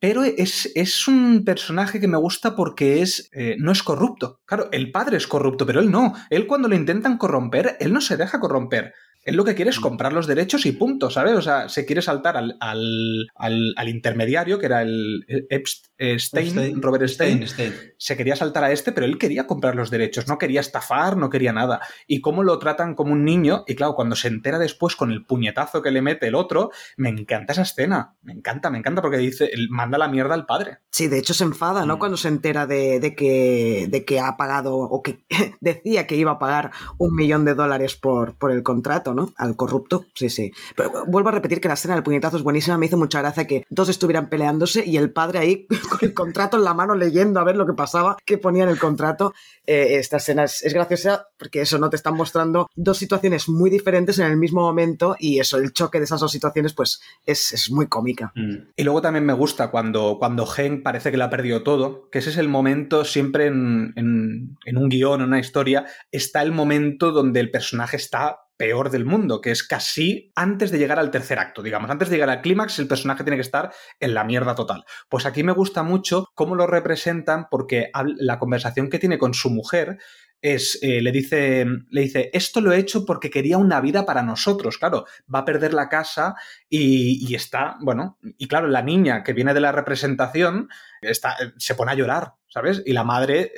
[0.00, 4.40] pero es, es un personaje que me gusta porque es, eh, no es corrupto.
[4.46, 6.14] Claro, el padre es corrupto, pero él no.
[6.30, 8.94] Él cuando lo intentan corromper, él no se deja corromper.
[9.24, 11.34] Él lo que quiere es comprar los derechos y punto, ¿sabes?
[11.34, 16.18] O sea, se quiere saltar al, al, al- al intermediario, que era el Epst- eh,
[16.18, 17.92] Stein, Stein, Robert Stein, Stein, Stein.
[17.96, 21.28] se quería saltar a este, pero él quería comprar los derechos, no quería estafar, no
[21.28, 21.80] quería nada.
[22.06, 25.26] Y cómo lo tratan como un niño, y claro, cuando se entera después con el
[25.26, 29.18] puñetazo que le mete el otro, me encanta esa escena, me encanta, me encanta porque
[29.18, 30.78] dice, él manda la mierda al padre.
[30.90, 31.96] Sí, de hecho se enfada, ¿no?
[31.96, 31.98] Mm.
[31.98, 35.24] Cuando se entera de, de que, de que ha pagado o que
[35.60, 39.32] decía que iba a pagar un millón de dólares por, por el contrato, ¿no?
[39.36, 40.52] Al corrupto, sí, sí.
[40.76, 43.46] Pero vuelvo a repetir que la escena del puñetazo es buenísima, me hizo mucha gracia
[43.46, 47.40] que dos estuvieran peleándose y el padre ahí con el contrato en la mano leyendo
[47.40, 49.34] a ver lo que pasaba, qué ponía en el contrato.
[49.66, 54.18] Eh, esta escena es, graciosa porque eso no te están mostrando dos situaciones muy diferentes
[54.18, 57.70] en el mismo momento y eso, el choque de esas dos situaciones, pues es, es
[57.70, 58.32] muy cómica.
[58.34, 58.70] Mm.
[58.76, 62.18] Y luego también me gusta cuando, cuando Gen parece que lo ha perdido todo, que
[62.18, 66.52] ese es el momento siempre en, en, en un guion, en una historia, está el
[66.52, 71.10] momento donde el personaje está peor del mundo, que es casi antes de llegar al
[71.10, 71.90] tercer acto, digamos.
[71.90, 74.84] Antes de llegar al clímax, el personaje tiene que estar en la mierda total.
[75.08, 79.48] Pues aquí me gusta mucho cómo lo representan porque la conversación que tiene con su
[79.48, 79.98] mujer
[80.40, 84.22] es, eh, le, dice, le dice, esto lo he hecho porque quería una vida para
[84.22, 86.34] nosotros, claro, va a perder la casa
[86.68, 90.68] y, y está, bueno, y claro, la niña que viene de la representación
[91.00, 92.82] está, se pone a llorar, ¿sabes?
[92.84, 93.52] Y la madre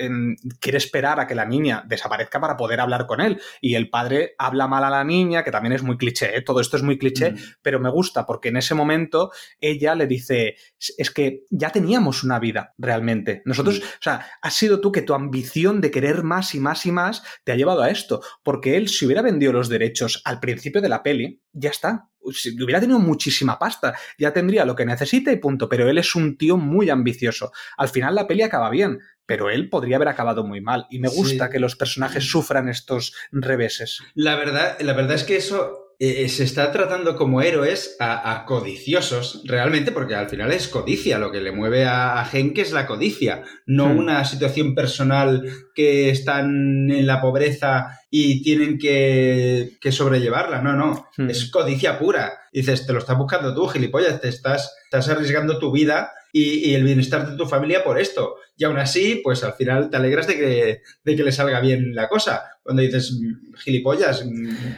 [0.61, 3.41] quiere esperar a que la niña desaparezca para poder hablar con él.
[3.61, 6.43] Y el padre habla mal a la niña, que también es muy cliché, ¿eh?
[6.43, 7.37] todo esto es muy cliché, mm.
[7.63, 9.31] pero me gusta porque en ese momento
[9.61, 10.57] ella le dice,
[10.99, 13.43] es que ya teníamos una vida realmente.
[13.45, 13.83] Nosotros, mm.
[13.83, 17.23] o sea, has sido tú que tu ambición de querer más y más y más
[17.45, 20.89] te ha llevado a esto, porque él si hubiera vendido los derechos al principio de
[20.89, 25.37] la peli, ya está, si hubiera tenido muchísima pasta, ya tendría lo que necesita y
[25.37, 25.69] punto.
[25.69, 27.53] Pero él es un tío muy ambicioso.
[27.77, 30.87] Al final la peli acaba bien, pero él podría haber acabado muy mal.
[30.91, 31.53] Y me gusta sí.
[31.53, 34.01] que los personajes sufran estos reveses.
[34.15, 38.47] La verdad, la verdad es que eso eh, se está tratando como héroes a, a,
[38.47, 42.63] codiciosos, realmente, porque al final es codicia lo que le mueve a, a Gen, que
[42.63, 43.99] es la codicia, no hmm.
[43.99, 45.43] una situación personal
[45.75, 51.29] que están en la pobreza y tienen que, que sobrellevarla, no, no, hmm.
[51.29, 52.33] es codicia pura.
[52.51, 56.75] Dices, te lo estás buscando tú, gilipollas, te estás, estás arriesgando tu vida y, y,
[56.77, 58.37] el bienestar de tu familia por esto.
[58.57, 61.95] Y aún así, pues al final te alegras de que, de que le salga bien
[61.95, 62.43] la cosa.
[62.63, 63.21] Cuando dices,
[63.59, 64.25] gilipollas,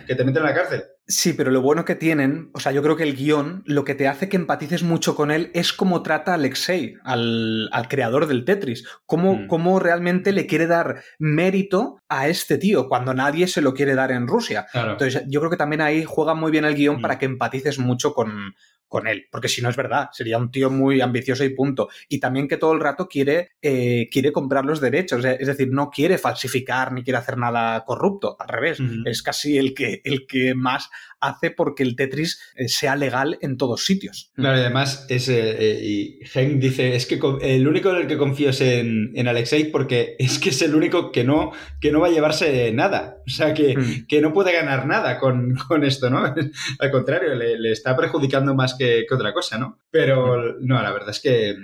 [0.06, 0.82] que te meten en la cárcel.
[1.08, 3.96] Sí, pero lo bueno que tienen, o sea, yo creo que el guion, lo que
[3.96, 8.26] te hace que empatices mucho con él es cómo trata a Alexei, al, al creador
[8.26, 8.86] del Tetris.
[9.04, 9.46] Cómo, mm.
[9.48, 14.12] cómo realmente le quiere dar mérito a este tío cuando nadie se lo quiere dar
[14.12, 14.66] en Rusia.
[14.70, 14.92] Claro.
[14.92, 17.02] Entonces, yo creo que también ahí juega muy bien el guion mm.
[17.02, 18.54] para que empatices mucho con,
[18.92, 21.88] con él, porque si no es verdad, sería un tío muy ambicioso y punto.
[22.10, 25.88] Y también que todo el rato quiere, eh, quiere comprar los derechos, es decir, no
[25.88, 29.08] quiere falsificar ni quiere hacer nada corrupto, al revés, uh -huh.
[29.08, 30.90] es casi el que, el que más
[31.22, 34.30] hace porque el Tetris eh, sea legal en todos sitios.
[34.34, 38.18] Claro, y además, es, eh, y Hank dice, es que el único en el que
[38.18, 42.00] confío es en, en, Alexei porque es que es el único que no, que no
[42.00, 44.06] va a llevarse nada, o sea, que, mm.
[44.06, 46.22] que no puede ganar nada con, con esto, ¿no?
[46.78, 49.78] Al contrario, le, le está perjudicando más que, que, otra cosa, ¿no?
[49.90, 51.56] Pero no, la verdad es que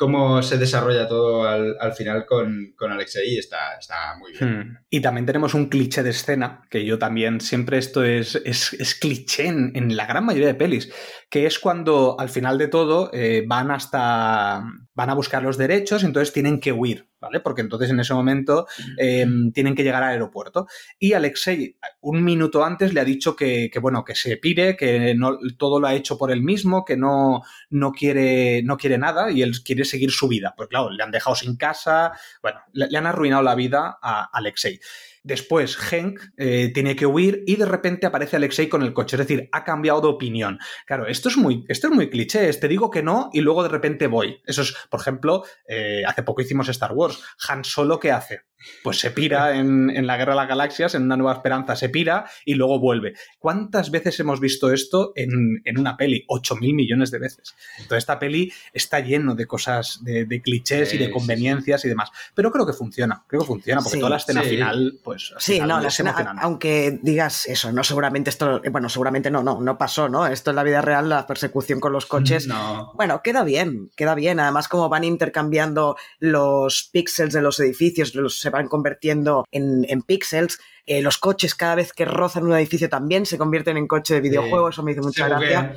[0.00, 4.58] cómo se desarrolla todo al, al final con, con, Alexei está, está muy bien.
[4.58, 4.78] Hmm.
[4.88, 8.94] Y también tenemos un cliché de escena, que yo también, siempre esto es, es, es
[8.94, 10.90] cliché en, en, la gran mayoría de pelis,
[11.30, 14.64] que es cuando al final de todo eh, van hasta,
[14.94, 17.38] van a buscar los derechos, entonces tienen que huir, ¿vale?
[17.38, 18.66] Porque entonces en ese momento
[18.98, 19.24] eh,
[19.54, 20.66] tienen que llegar al aeropuerto.
[20.98, 25.14] Y Alexei, un minuto antes, le ha dicho que, que bueno, que se pire, que
[25.14, 29.30] no, todo lo ha hecho por él mismo, que no, no, quiere, no quiere nada
[29.30, 30.54] y él quiere seguir su vida.
[30.56, 32.10] Pues claro, le han dejado sin casa,
[32.42, 34.80] bueno, le, le han arruinado la vida a Alexei.
[35.22, 39.16] Después, Henk eh, tiene que huir y de repente aparece Alexei con el coche.
[39.16, 40.58] Es decir, ha cambiado de opinión.
[40.86, 42.50] Claro, esto es muy, esto es muy cliché.
[42.54, 44.40] Te digo que no y luego de repente voy.
[44.46, 47.22] Eso es, por ejemplo, eh, hace poco hicimos Star Wars.
[47.48, 48.42] Han Solo, ¿qué hace?
[48.82, 51.88] Pues se pira en, en, la Guerra de las Galaxias, en Una Nueva Esperanza, se
[51.88, 53.14] pira y luego vuelve.
[53.38, 56.24] ¿Cuántas veces hemos visto esto en, en una peli?
[56.28, 57.54] 8 mil millones de veces.
[57.78, 61.82] Entonces, esta peli está lleno de cosas, de, de clichés sí, y de conveniencias sí,
[61.82, 61.88] sí.
[61.88, 62.10] y demás.
[62.34, 65.34] Pero creo que funciona, creo que funciona, porque toda la escena final, pues.
[65.38, 69.76] Sí, no, la escena, aunque digas eso, no, seguramente esto, bueno, seguramente no, no, no
[69.76, 70.24] pasó, ¿no?
[70.28, 72.46] Esto en la vida real, la persecución con los coches.
[72.46, 72.92] No.
[72.94, 74.38] Bueno, queda bien, queda bien.
[74.38, 80.02] Además, como van intercambiando los píxeles de los edificios, los se van convirtiendo en, en
[80.02, 80.60] píxeles.
[80.86, 84.20] Eh, los coches cada vez que rozan un edificio también se convierten en coche de
[84.20, 84.74] videojuego, sí.
[84.74, 85.74] eso me hizo mucha gracia.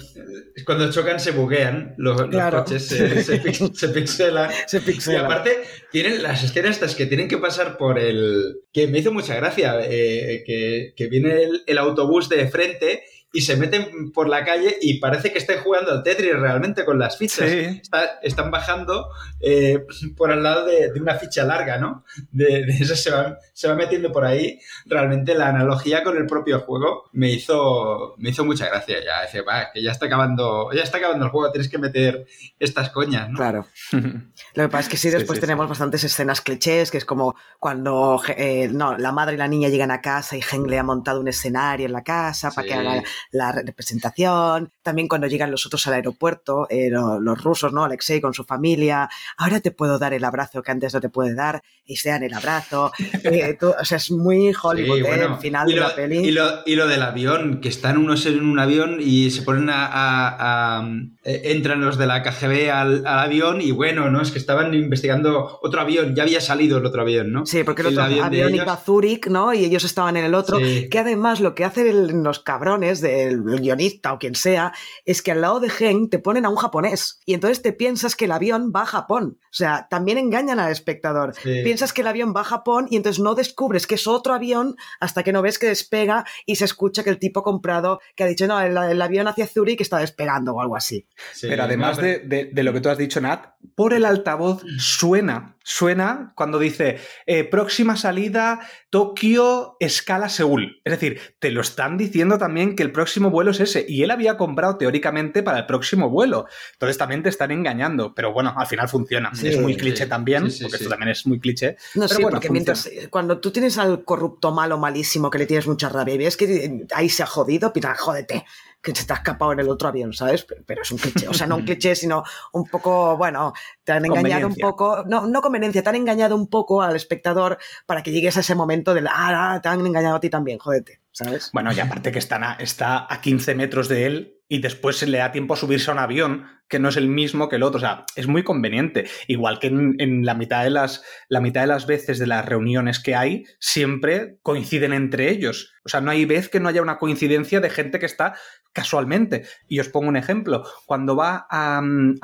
[0.65, 2.57] Cuando chocan se buguean los, claro.
[2.57, 4.51] los coches, se, se, se, pixelan.
[4.67, 5.21] se pixelan.
[5.21, 8.61] Y aparte tienen las escenas estas que tienen que pasar por el...
[8.71, 13.03] que me hizo mucha gracia, eh, que, que, viene el, el autobús de frente
[13.35, 16.99] y se meten por la calle y parece que estén jugando al Tetris realmente con
[16.99, 17.49] las fichas.
[17.49, 17.79] Sí.
[17.81, 19.09] Está, están bajando
[19.41, 19.83] eh,
[20.15, 22.05] por al lado de, de, una ficha larga, ¿no?
[22.31, 24.59] De, de eso se va, se va metiendo por ahí.
[24.85, 28.97] Realmente la analogía con el propio juego me hizo, me hizo mucha gracia.
[29.03, 32.25] Ya dice, va, que ya está acabando, ya está acabando el juego, tienes que meter
[32.59, 33.37] estas coñas, ¿no?
[33.37, 33.67] Claro.
[33.91, 37.05] Lo que pasa es que sí, después sí, sí, tenemos bastantes escenas clichés, que es
[37.05, 40.79] como cuando eh, no, la madre y la niña llegan a casa y Heng le
[40.79, 45.51] ha montado un escenario en la casa para que haga la representación, también cuando llegan
[45.51, 47.83] los otros al aeropuerto, eh, los, rusos, ¿no?
[47.83, 51.35] Alexei con su familia, ahora te puedo dar el abrazo que antes no te puede
[51.35, 52.91] dar, y se dan el abrazo.
[53.23, 53.42] Eh,
[53.79, 55.27] o sea, es muy Hollywood, ¿eh?
[55.29, 56.17] el final de la peli.
[56.19, 59.69] Y lo, y lo, del avión, que están unos en un avión y se ponen
[59.71, 60.87] a.
[61.23, 64.21] entran los de la KGB al, avión y bueno, ¿no?
[64.21, 67.45] Es que estaban investigando otro avión, ya había salido el otro avión, ¿no?
[67.45, 69.53] Sí, porque el, otro avión, iba a Zurich, ¿no?
[69.53, 70.59] Y ellos estaban en el otro.
[70.59, 74.73] Que además lo que hacen los cabrones del guionista o quien sea
[75.05, 78.15] es que al lado de Gen te ponen a un japonés y entonces te piensas
[78.15, 79.37] que el avión va a Japón.
[79.41, 81.33] O sea, también engañan al espectador.
[81.43, 84.75] Piensas que el avión va a Japón y entonces no descubres que es otro avión
[84.99, 88.27] hasta que no ves que despega y se escucha que el tipo comprado que ha
[88.27, 91.07] dicho, no, el, avión hacia Zurich está despegando o algo así.
[91.41, 96.59] pero además de, lo que tú has dicho, Nat, por el altavoz suena, suena cuando
[96.59, 98.59] dice eh, próxima salida
[98.93, 100.79] Tokio, escala Seúl.
[100.83, 103.83] Es decir, te lo están diciendo también que el próximo vuelo es ese.
[103.87, 106.45] Y él había comprado teóricamente para el próximo vuelo.
[106.73, 108.13] Entonces también te están engañando.
[108.13, 109.31] Pero bueno, al final funciona.
[109.41, 111.75] es muy cliché también, porque esto también es muy cliché.
[111.95, 112.87] No, sí, porque mientras,
[113.23, 116.85] cuando tú tienes al corrupto malo, malísimo, que le tienes mucha rabia y ves que
[116.93, 118.43] ahí se ha jodido, pita, jódete
[118.81, 120.45] que se te ha escapado en el otro avión, ¿sabes?
[120.65, 122.21] Pero, es un cliché, o sea, no un cliché, sino
[122.51, 123.53] un poco, bueno,
[123.85, 127.57] te han engañado un poco, no, no conveniencia, te han engañado un poco al espectador
[127.85, 130.99] para que llegues a ese momento de, ah, te han engañado a ti también, jódete,
[131.13, 131.49] ¿sabes?
[131.53, 135.19] Bueno, y aparte que está está a 15 metros de él y después se le
[135.19, 137.77] da tiempo a subirse a un avión que no es el mismo que el otro.
[137.77, 139.05] O sea, es muy conveniente.
[139.27, 142.99] Igual que en, la, mitad de las, la mitad de las veces de las reuniones
[142.99, 145.73] que hay, siempre coinciden entre ellos.
[145.85, 148.35] O sea, no hay vez que no haya una coincidencia de gente que está
[148.71, 149.45] casualmente.
[149.67, 150.63] Y os pongo un ejemplo.
[150.85, 151.81] Cuando va a,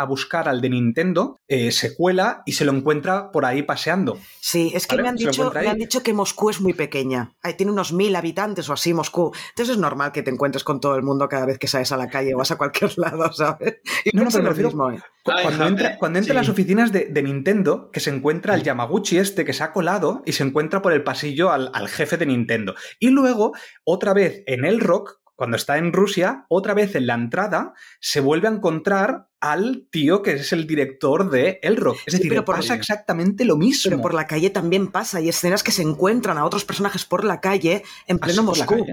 [0.07, 4.17] buscar al de Nintendo, eh, se cuela y se lo encuentra por ahí paseando.
[4.39, 7.33] Sí, es que me, han dicho, me han dicho que Moscú es muy pequeña.
[7.43, 9.31] Ahí tiene unos mil habitantes o así Moscú.
[9.49, 11.97] Entonces es normal que te encuentres con todo el mundo cada vez que sales a
[11.97, 13.77] la calle o vas a cualquier lado, ¿sabes?
[14.13, 14.99] no, no, pero mismo, ¿eh?
[15.23, 19.45] Cuando entra, cuando entra a las oficinas de, Nintendo, que se encuentra el Yamaguchi este
[19.45, 22.75] que se ha colado y se encuentra por el pasillo al, al jefe de Nintendo.
[22.99, 23.53] Y luego,
[23.83, 28.19] otra vez en el rock, cuando está en Rusia, otra vez en la entrada, se
[28.19, 31.97] vuelve a encontrar al tío que es el director de El Rock.
[32.05, 33.89] Es decir, pero pasa exactamente lo mismo.
[33.89, 35.19] Pero por la calle también pasa.
[35.19, 38.85] Hay escenas que se encuentran a otros personajes por la calle en pleno Moscú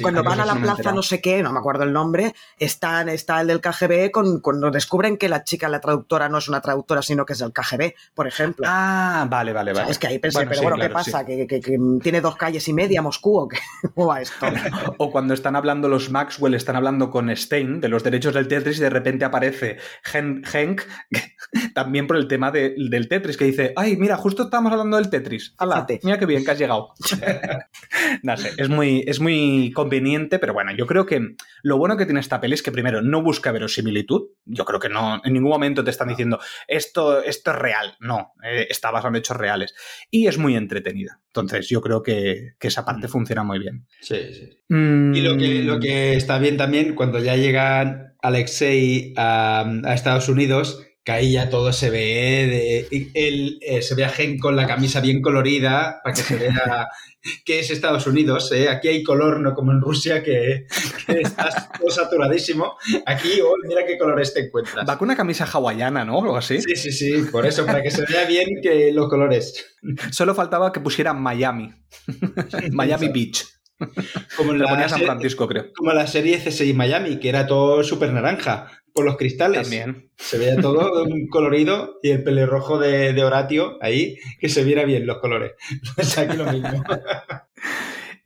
[0.00, 3.40] cuando van a la plaza no sé qué, no me acuerdo el nombre, están, está
[3.40, 7.02] el del KGB con, cuando descubren que la chica, la traductora, no es una traductora,
[7.02, 8.66] sino que es del KGB, por ejemplo.
[8.68, 9.90] Ah, vale, vale, vale.
[9.90, 11.24] es que ahí pensé, pero bueno, ¿qué pasa?
[11.24, 11.46] ¿Que,
[12.02, 13.58] tiene dos calles y media Moscú o qué?
[13.94, 14.46] ¿O esto?
[14.98, 18.78] o cuando están hablando los Maxwell, están hablando con Stein de los derechos del Tetris
[18.78, 19.78] y de repente aparece
[20.12, 20.82] Henk,
[21.74, 25.54] también por el tema del Tetris, que dice, ay, mira, justo estábamos hablando del Tetris.
[25.58, 25.86] ¡Hala!
[26.02, 26.94] Mira qué bien que has llegado.
[28.22, 32.04] no sé, es muy, es muy conveniente, pero bueno, yo creo que lo bueno que
[32.04, 34.28] tiene esta peli es que primero no busca verosimilitud.
[34.44, 36.38] Yo creo que no, en ningún momento te están diciendo
[36.68, 37.96] esto, esto es real.
[38.00, 39.74] No, eh, está basado en hechos reales.
[40.10, 41.20] Y es muy entretenida.
[41.28, 43.10] Entonces, yo creo que, esa parte mm.
[43.10, 43.86] funciona muy bien.
[44.00, 44.58] Sí, sí.
[44.68, 50.28] Y lo que, lo que está bien también, cuando ya llegan Alexei a, a Estados
[50.28, 54.56] Unidos, que ahí ya todo se ve, de, el, eh, se ve a Gen con
[54.56, 56.88] la camisa bien colorida para que se vea
[57.44, 58.50] que es Estados Unidos.
[58.50, 58.68] ¿eh?
[58.68, 60.66] Aquí hay color, no como en Rusia, que,
[61.06, 62.76] estás todo saturadísimo.
[63.06, 64.84] Aquí, oh, mira qué colores te encuentras.
[64.88, 66.18] Va con una camisa hawaiana, ¿no?
[66.18, 66.60] Algo así.
[66.60, 69.76] Sí, sí, sí, por eso, para que se vea bien que los colores.
[70.10, 71.72] Solo faltaba que pusiera Miami.
[72.72, 73.46] Miami Beach.
[74.36, 75.66] Como en la San Francisco, creo.
[75.76, 79.62] Como la serie CSI Miami, que era todo súper naranja por los cristales.
[79.62, 80.10] También.
[80.16, 84.84] Se veía todo un colorido y el pelirrojo de, de Horatio ahí, que se viera
[84.84, 85.52] bien los colores.
[85.94, 86.82] Pues aquí lo mismo.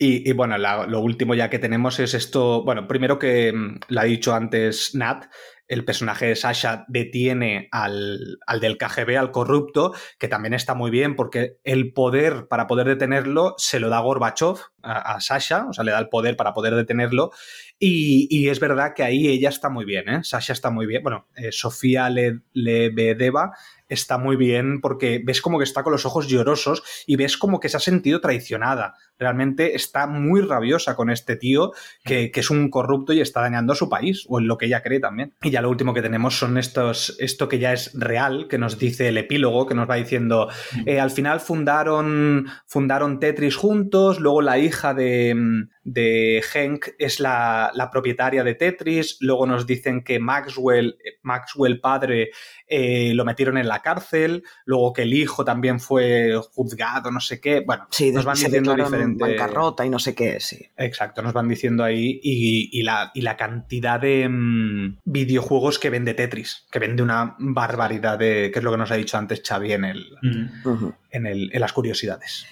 [0.03, 4.05] Y, bueno, lo último ya que tenemos es esto, bueno, primero que mm, lo ha
[4.05, 5.27] dicho antes Nat,
[5.71, 10.91] el personaje de Sasha detiene al, al, del KGB, al corrupto, que también está muy
[10.91, 15.85] bien porque el poder para poder detenerlo se lo da Gorbachev a, Sasha, o sea,
[15.85, 17.31] le da el poder para poder detenerlo.
[17.79, 20.25] Y, es verdad que ahí ella está muy bien, ¿eh?
[20.25, 21.05] Sasha está muy bien.
[21.05, 23.53] Bueno, eh, Sofía Lebedeva
[23.91, 27.61] está muy bien porque ves como que está con los ojos llorosos y ves como
[27.61, 28.95] que se ha sentido traicionada.
[29.18, 31.72] Realmente está muy rabiosa con este tío
[32.05, 34.82] que, es un corrupto y está dañando a su país, o en lo que ella
[34.82, 35.34] cree también.
[35.43, 38.78] Y ya lo último que tenemos son estos, esto que ya es real, que nos
[38.78, 40.49] dice el epílogo, que nos va diciendo,
[40.86, 47.72] eh, al final fundaron, fundaron Tetris juntos, luego la hija de, de Henk es la,
[47.90, 52.30] propietaria de Tetris, luego nos dicen que Maxwell, Maxwell padre,
[52.66, 57.20] eh, lo metieron en la la cárcel, luego que el hijo también fue juzgado, no
[57.20, 57.61] sé qué.
[57.61, 59.18] Bueno, Sí, nos van se diciendo diferentes.
[59.18, 60.68] bancarrota y no sé qué, sí.
[60.76, 65.88] Exacto, nos van diciendo ahí y, y la, y la cantidad de mm, videojuegos que
[65.88, 69.40] vende Tetris, que vende una barbaridad de, que es lo que nos ha dicho antes
[69.46, 70.92] Xavi en, el, Mm.
[71.11, 72.46] En, el, en las curiosidades.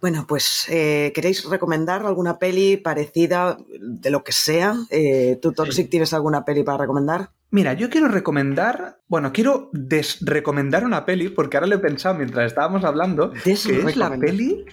[0.00, 4.76] Bueno, pues, eh, ¿queréis recomendar alguna peli parecida de lo que sea?
[4.90, 7.30] Eh, ¿Tú, Toxic, tienes alguna peli para recomendar?
[7.50, 12.46] Mira, yo quiero recomendar, bueno, quiero desrecomendar una peli, porque ahora lo he pensado mientras
[12.46, 14.64] estábamos hablando, que es la peli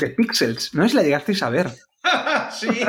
[0.00, 0.74] de Pixels.
[0.74, 1.70] No es la llegasteis a ver.
[2.52, 2.68] sí.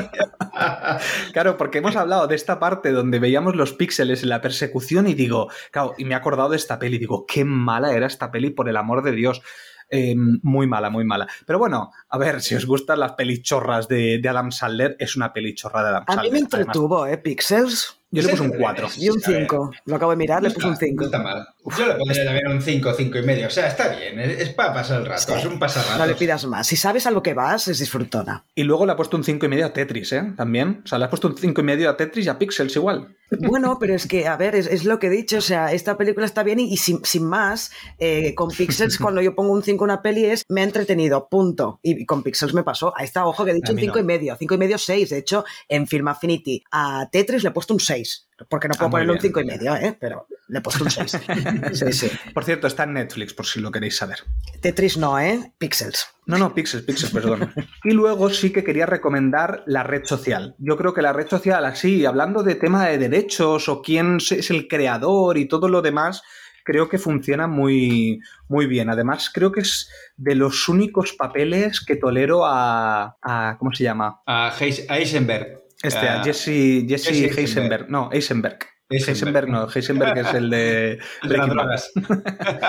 [1.33, 5.13] Claro, porque hemos hablado de esta parte donde veíamos los píxeles en la persecución y
[5.13, 8.49] digo, claro, y me he acordado de esta peli, digo, qué mala era esta peli,
[8.49, 9.41] por el amor de Dios.
[9.89, 11.27] Eh, muy mala, muy mala.
[11.45, 15.33] Pero bueno, a ver, si os gustan las pelichorras de, de Adam Sandler, es una
[15.33, 16.31] pelichorra de Adam A mí Sandler.
[16.31, 17.17] me Además, entretuvo, ¿eh?
[17.17, 17.99] Pixels.
[18.11, 18.87] yo le puse un Sí, 4.
[18.97, 19.39] Y un A ver.
[19.41, 19.71] 5.
[19.85, 20.99] Lo acabo de mirar, No le puse un está- 5.
[21.01, 21.47] No está mal.
[21.77, 23.47] Yo le pondría también un 5, 5 y medio.
[23.47, 24.17] O sea, está bien.
[24.21, 25.21] Es, para pasar el rato.
[25.33, 25.39] Sí.
[25.39, 25.97] Es un pasarrato.
[25.97, 26.65] No le pidas más.
[26.65, 28.45] Si sabes a lo que vas, es disfrutona.
[28.55, 30.33] Y luego le ha puesto un 5 y medio a Tetris, ¿eh?
[30.37, 30.81] También.
[30.85, 33.13] O sea, le has puesto un 5 y medio a Tetris y a Pixels igual.
[33.41, 35.39] Bueno, pero es que, a ver, es, es lo que he dicho.
[35.39, 39.21] O sea, esta película está bien y, y sin, sin más, eh, con Pixels, cuando
[39.21, 41.81] yo pongo un 5 en una peli, es me ha entretenido, punto.
[41.83, 42.93] Y, y con Pixels me pasó.
[42.95, 44.01] Ahí está, ojo, que he dicho A un mí 5 no.
[44.01, 44.35] y medio.
[44.37, 45.09] 5 y medio, 6.
[45.09, 48.23] De hecho, en Film Affinity a Tetris le he puesto un 6.
[48.49, 49.97] Porque no puedo Ah, ponerle un bien, 5 y medio, ¿eh?
[49.99, 51.17] Pero le he puesto un 6.
[51.73, 52.11] sí, sí.
[52.33, 54.19] Por cierto, está en Netflix, por si lo queréis saber.
[54.61, 55.53] Tetris no, ¿eh?
[55.57, 56.07] Pixels.
[56.27, 57.51] No, no, Pixels, Pixels, perdón.
[57.83, 60.55] Y luego sí que quería recomendar la red social.
[60.59, 64.51] Yo creo que la red social, así, hablando de tema de derechos o quién es
[64.51, 66.21] el creador y todo lo demás,
[66.67, 68.19] creo que funciona muy,
[68.49, 68.89] muy bien.
[68.89, 73.15] Además, creo que es de los únicos papeles que tolero a.
[73.21, 74.19] a- ¿Cómo se llama?
[74.25, 75.61] A Heis- a Eisenberg.
[75.81, 77.39] Este, a Jesse, Jesse Heisenberg.
[77.39, 77.89] Eisenberg.
[77.89, 78.57] No, Eisenberg.
[78.89, 79.09] Eisenberg.
[79.09, 80.99] Heisenberg no, Heisenberg es el de.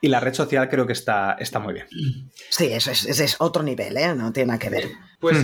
[0.00, 1.86] Y la red social creo que está, está muy bien.
[2.48, 4.14] Sí, eso es, ese es otro nivel, ¿eh?
[4.14, 4.84] No tiene nada que ver.
[5.20, 5.38] Pues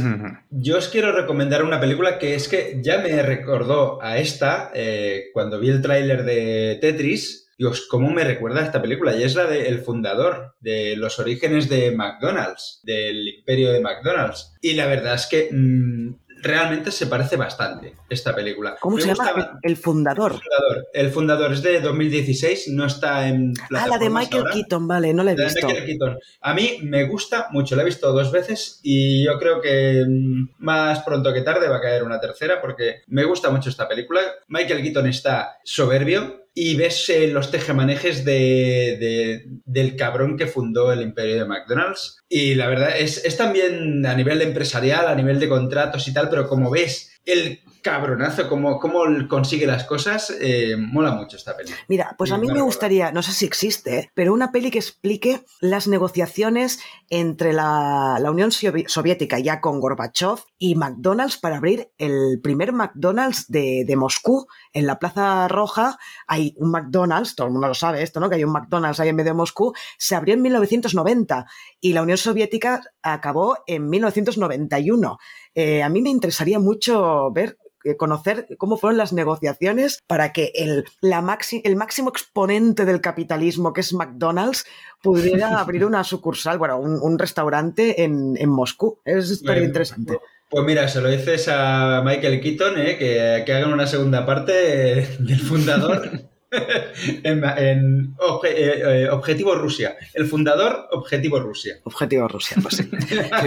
[0.51, 5.26] yo os quiero recomendar una película que es que ya me recordó a esta eh,
[5.34, 7.45] cuando vi el tráiler de Tetris.
[7.58, 9.16] Dios, ¿cómo me recuerda a esta película?
[9.16, 14.54] Y es la de El fundador, de los orígenes de McDonald's, del imperio de McDonald's.
[14.60, 18.76] Y la verdad es que mm, realmente se parece bastante esta película.
[18.78, 19.58] ¿Cómo Me se llama?
[19.62, 20.32] El fundador.
[20.32, 20.86] El fundador.
[20.92, 24.52] El fundador es de 2016, no está en Ah, la de Michael ahora.
[24.52, 25.66] Keaton, vale, no la he La de visto.
[25.66, 26.18] Michael Keaton.
[26.42, 30.48] A mí me gusta mucho, la he visto dos veces y yo creo que mm,
[30.58, 34.20] más pronto que tarde va a caer una tercera porque me gusta mucho esta película.
[34.48, 40.90] Michael Keaton está soberbio y ves eh, los tejemanejes de, de- del cabrón que fundó
[40.90, 42.24] el imperio de McDonald's.
[42.30, 46.30] Y la verdad es, es también a nivel empresarial, a nivel de contratos y tal,
[46.30, 51.81] pero como ves el cabronazo, cómo, cómo consigue las cosas, eh, mola mucho esta película.
[51.89, 54.78] Mira, pues a Sí, mí me gustaría, no sé si existe, pero una peli que
[54.78, 56.81] explique las negociaciones
[57.11, 62.73] entre la, la Unión Sovi- Soviética, ya con Gorbachev, y McDonald's para abrir el primer
[62.73, 64.47] McDonald's de, de Moscú.
[64.73, 68.28] En la Plaza Roja hay un McDonald's, todo el mundo lo sabe esto, ¿no?
[68.28, 69.73] Que hay un McDonald's ahí en medio de Moscú.
[69.98, 71.47] Se abrió en 1990
[71.81, 75.19] y la Unión Soviética acabó en 1991.
[75.56, 80.52] Eh, a mí me interesaría mucho ver eh, conocer cómo fueron las negociaciones para que
[80.54, 84.64] el, la maxi- el máximo exponente del capitalismo, que es McDonald's,
[85.02, 88.98] pudiera abrir una sucursal, bueno, un, un restaurante en, en Moscú.
[89.04, 90.18] Es historia Bueno, interesante.
[90.48, 92.96] Pues mira, se lo dices a Michael Keaton, ¿eh?
[92.98, 96.10] que, que hagan una segunda parte eh, del fundador
[97.24, 99.96] en, en obje- eh, eh, Objetivo Rusia.
[100.14, 101.76] El fundador, Objetivo Rusia.
[101.84, 102.90] Objetivo Rusia, pues sí.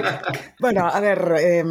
[0.60, 1.64] bueno, a ver, eh,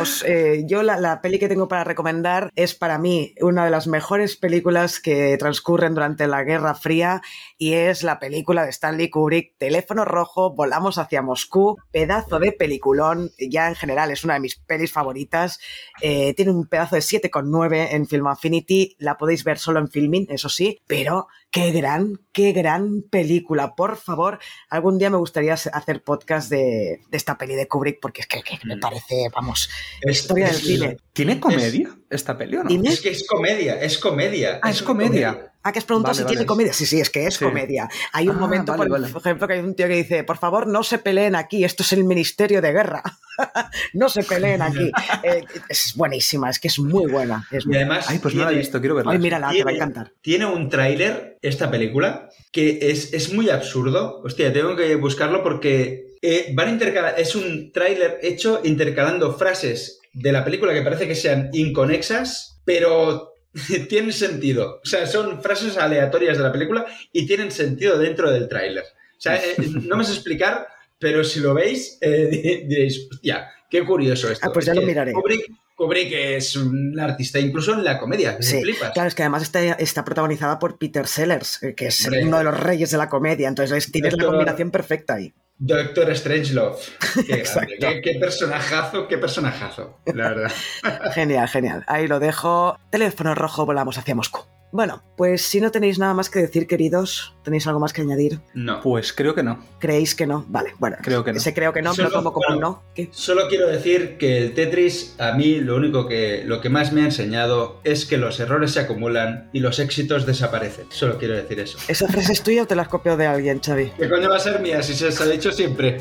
[0.00, 3.70] os, eh, yo la, la peli que tengo para recomendar es para mí una de
[3.70, 7.20] las mejores películas que transcurren durante la Guerra Fría
[7.58, 13.30] y es la película de Stanley Kubrick, Teléfono Rojo, Volamos hacia Moscú, pedazo de peliculón,
[13.38, 15.60] ya en general es una de mis pelis favoritas,
[16.02, 20.26] eh, tiene un pedazo de 7,9 en Film Affinity, la podéis ver solo en Filmin,
[20.30, 24.38] eso sí, pero qué gran, qué gran película, por favor,
[24.68, 28.42] algún día me gustaría hacer podcast de, de esta peli de Kubrick porque es que,
[28.42, 29.68] que me parece, vamos,
[30.02, 30.96] Es- historia del cine.
[31.12, 32.68] ¿Tiene comedia esta peli o no?
[32.68, 32.88] Dime.
[32.88, 34.60] Es que es comedia, es comedia.
[34.62, 35.49] Ah, es comedia.
[35.62, 36.36] Ah, que has preguntado Vale, si vale.
[36.36, 36.72] tiene comedia.
[36.72, 37.44] Sí, sí, es que es Sí.
[37.44, 37.88] comedia.
[38.14, 39.12] Hay un Ah, momento, vale, por vale.
[39.14, 41.92] ejemplo, que hay un tío que dice, por favor, no se peleen aquí, esto es
[41.92, 43.02] el Ministerio de Guerra.
[43.94, 44.90] no se peleen aquí.
[45.22, 47.46] Eh, es buenísima, es que es muy buena.
[47.50, 49.12] Es Y además, Ay, pues no la he tiene- visto, quiero verla.
[49.12, 50.12] Ay, mírala, te va a tiene- encantar.
[50.22, 54.22] Tiene un tráiler, esta película, que es, es muy absurdo.
[54.24, 57.14] Hostia, tengo que buscarlo porque eh, van a intercalar.
[57.18, 63.32] Es un tráiler hecho intercalando frases de la película que parece que sean inconexas, pero
[63.88, 64.80] tienen sentido.
[64.82, 68.84] O sea, son frases aleatorias de la película y tienen sentido dentro del tráiler.
[68.84, 69.56] O sea, eh,
[69.86, 70.66] no me sé explicar,
[70.98, 72.28] pero si lo veis, eh,
[72.68, 74.46] diréis, hostia, qué curioso esto.
[74.48, 75.12] Ah, pues ya Es lo miraré.
[75.12, 75.46] Kubrick,
[75.80, 78.90] Kubrick es un artista, incluso en la comedia, que Sí, flipas.
[78.90, 82.24] claro, es que además está, está protagonizada por Peter Sellers, eh, que es Hombre.
[82.26, 85.32] uno de los reyes de la comedia, entonces es- tienes la Doctor- combinación perfecta ahí.
[85.56, 86.76] Doctor Strangelove.
[87.26, 87.42] Qué,
[87.80, 90.52] qué, qué personajazo, qué personajazo, la verdad.
[91.14, 91.84] Genial, genial.
[91.86, 92.78] Ahí lo dejo.
[92.90, 94.40] Teléfono rojo, volamos hacia Moscú.
[94.72, 98.38] Bueno, pues si no tenéis nada más que decir, queridos, ¿tenéis algo más que añadir?
[98.54, 98.80] No.
[98.80, 99.64] Pues creo que no.
[99.80, 100.44] ¿Creéis que no?
[100.48, 100.96] Vale, bueno.
[101.02, 101.38] Creo que no.
[101.38, 102.82] Ese creo que no, me lo Solo- tomo como un bueno, no.
[102.94, 103.08] ¿Qué?
[103.10, 107.02] Solo quiero decir que el Tetris, a mí lo único que, lo que más me
[107.02, 110.86] ha enseñado es que los errores se acumulan y los éxitos desaparecen.
[110.90, 111.76] Solo quiero decir eso.
[111.88, 113.90] ¿Esa frase es tuya o te la has copiado de alguien, Xavi?
[113.98, 116.00] ¿Qué coño va a ser mía si se os ha dicho siempre?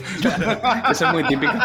[0.92, 1.54] Eso es muy típico.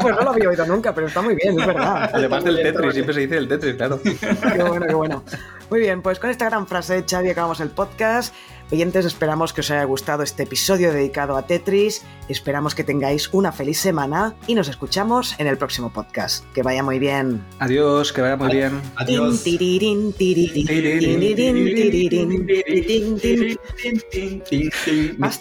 [0.00, 2.08] Pues no lo había oído nunca, pero está muy bien, es verdad.
[2.12, 4.00] Además del Tetris, siempre se dice el Tetris, claro.
[4.00, 5.24] Qué bueno, qué bueno.
[5.70, 8.34] Muy bien, pues con esta gran frase de Xavi acabamos el podcast.
[8.70, 12.04] Oyentes, esperamos que os haya gustado este episodio dedicado a Tetris.
[12.28, 16.44] Esperamos que tengáis una feliz semana y nos escuchamos en el próximo podcast.
[16.52, 17.42] Que vaya muy bien.
[17.60, 18.82] Adiós, que vaya muy bien.
[18.96, 19.42] Adiós.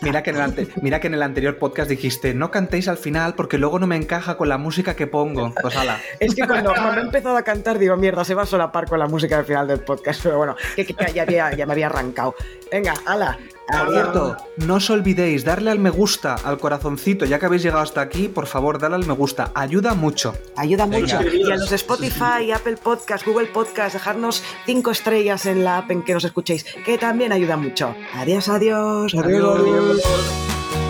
[0.02, 2.98] Mira que, en el ante- mira que en el anterior podcast dijiste, no cantéis al
[2.98, 5.54] final porque luego no me encaja con la música que pongo.
[5.62, 6.00] Pues ala.
[6.22, 9.00] Es que cuando, cuando he empezado a cantar digo, mierda, se va a solapar con
[9.00, 10.22] la música al final del podcast.
[10.24, 12.34] Pero bueno, que, que- que ya, había- ya me había arrancado.
[12.72, 13.38] Venga, ala.
[13.68, 17.84] Por cierto, no os olvidéis darle al me gusta, al corazoncito, ya que habéis llegado
[17.84, 20.34] hasta aquí, por favor, dale al me gusta, ayuda mucho.
[20.56, 21.20] Ayuda Venga.
[21.20, 21.36] mucho.
[21.36, 21.76] Y a los de.
[21.76, 26.64] Spotify, Apple Podcast, Google Podcast, dejarnos cinco estrellas en la app en que nos escuchéis,
[26.86, 27.94] que también ayuda mucho.
[28.14, 29.14] Adiós, adiós.
[29.14, 30.06] Adiós, adiós.
[30.06, 30.87] Adiós.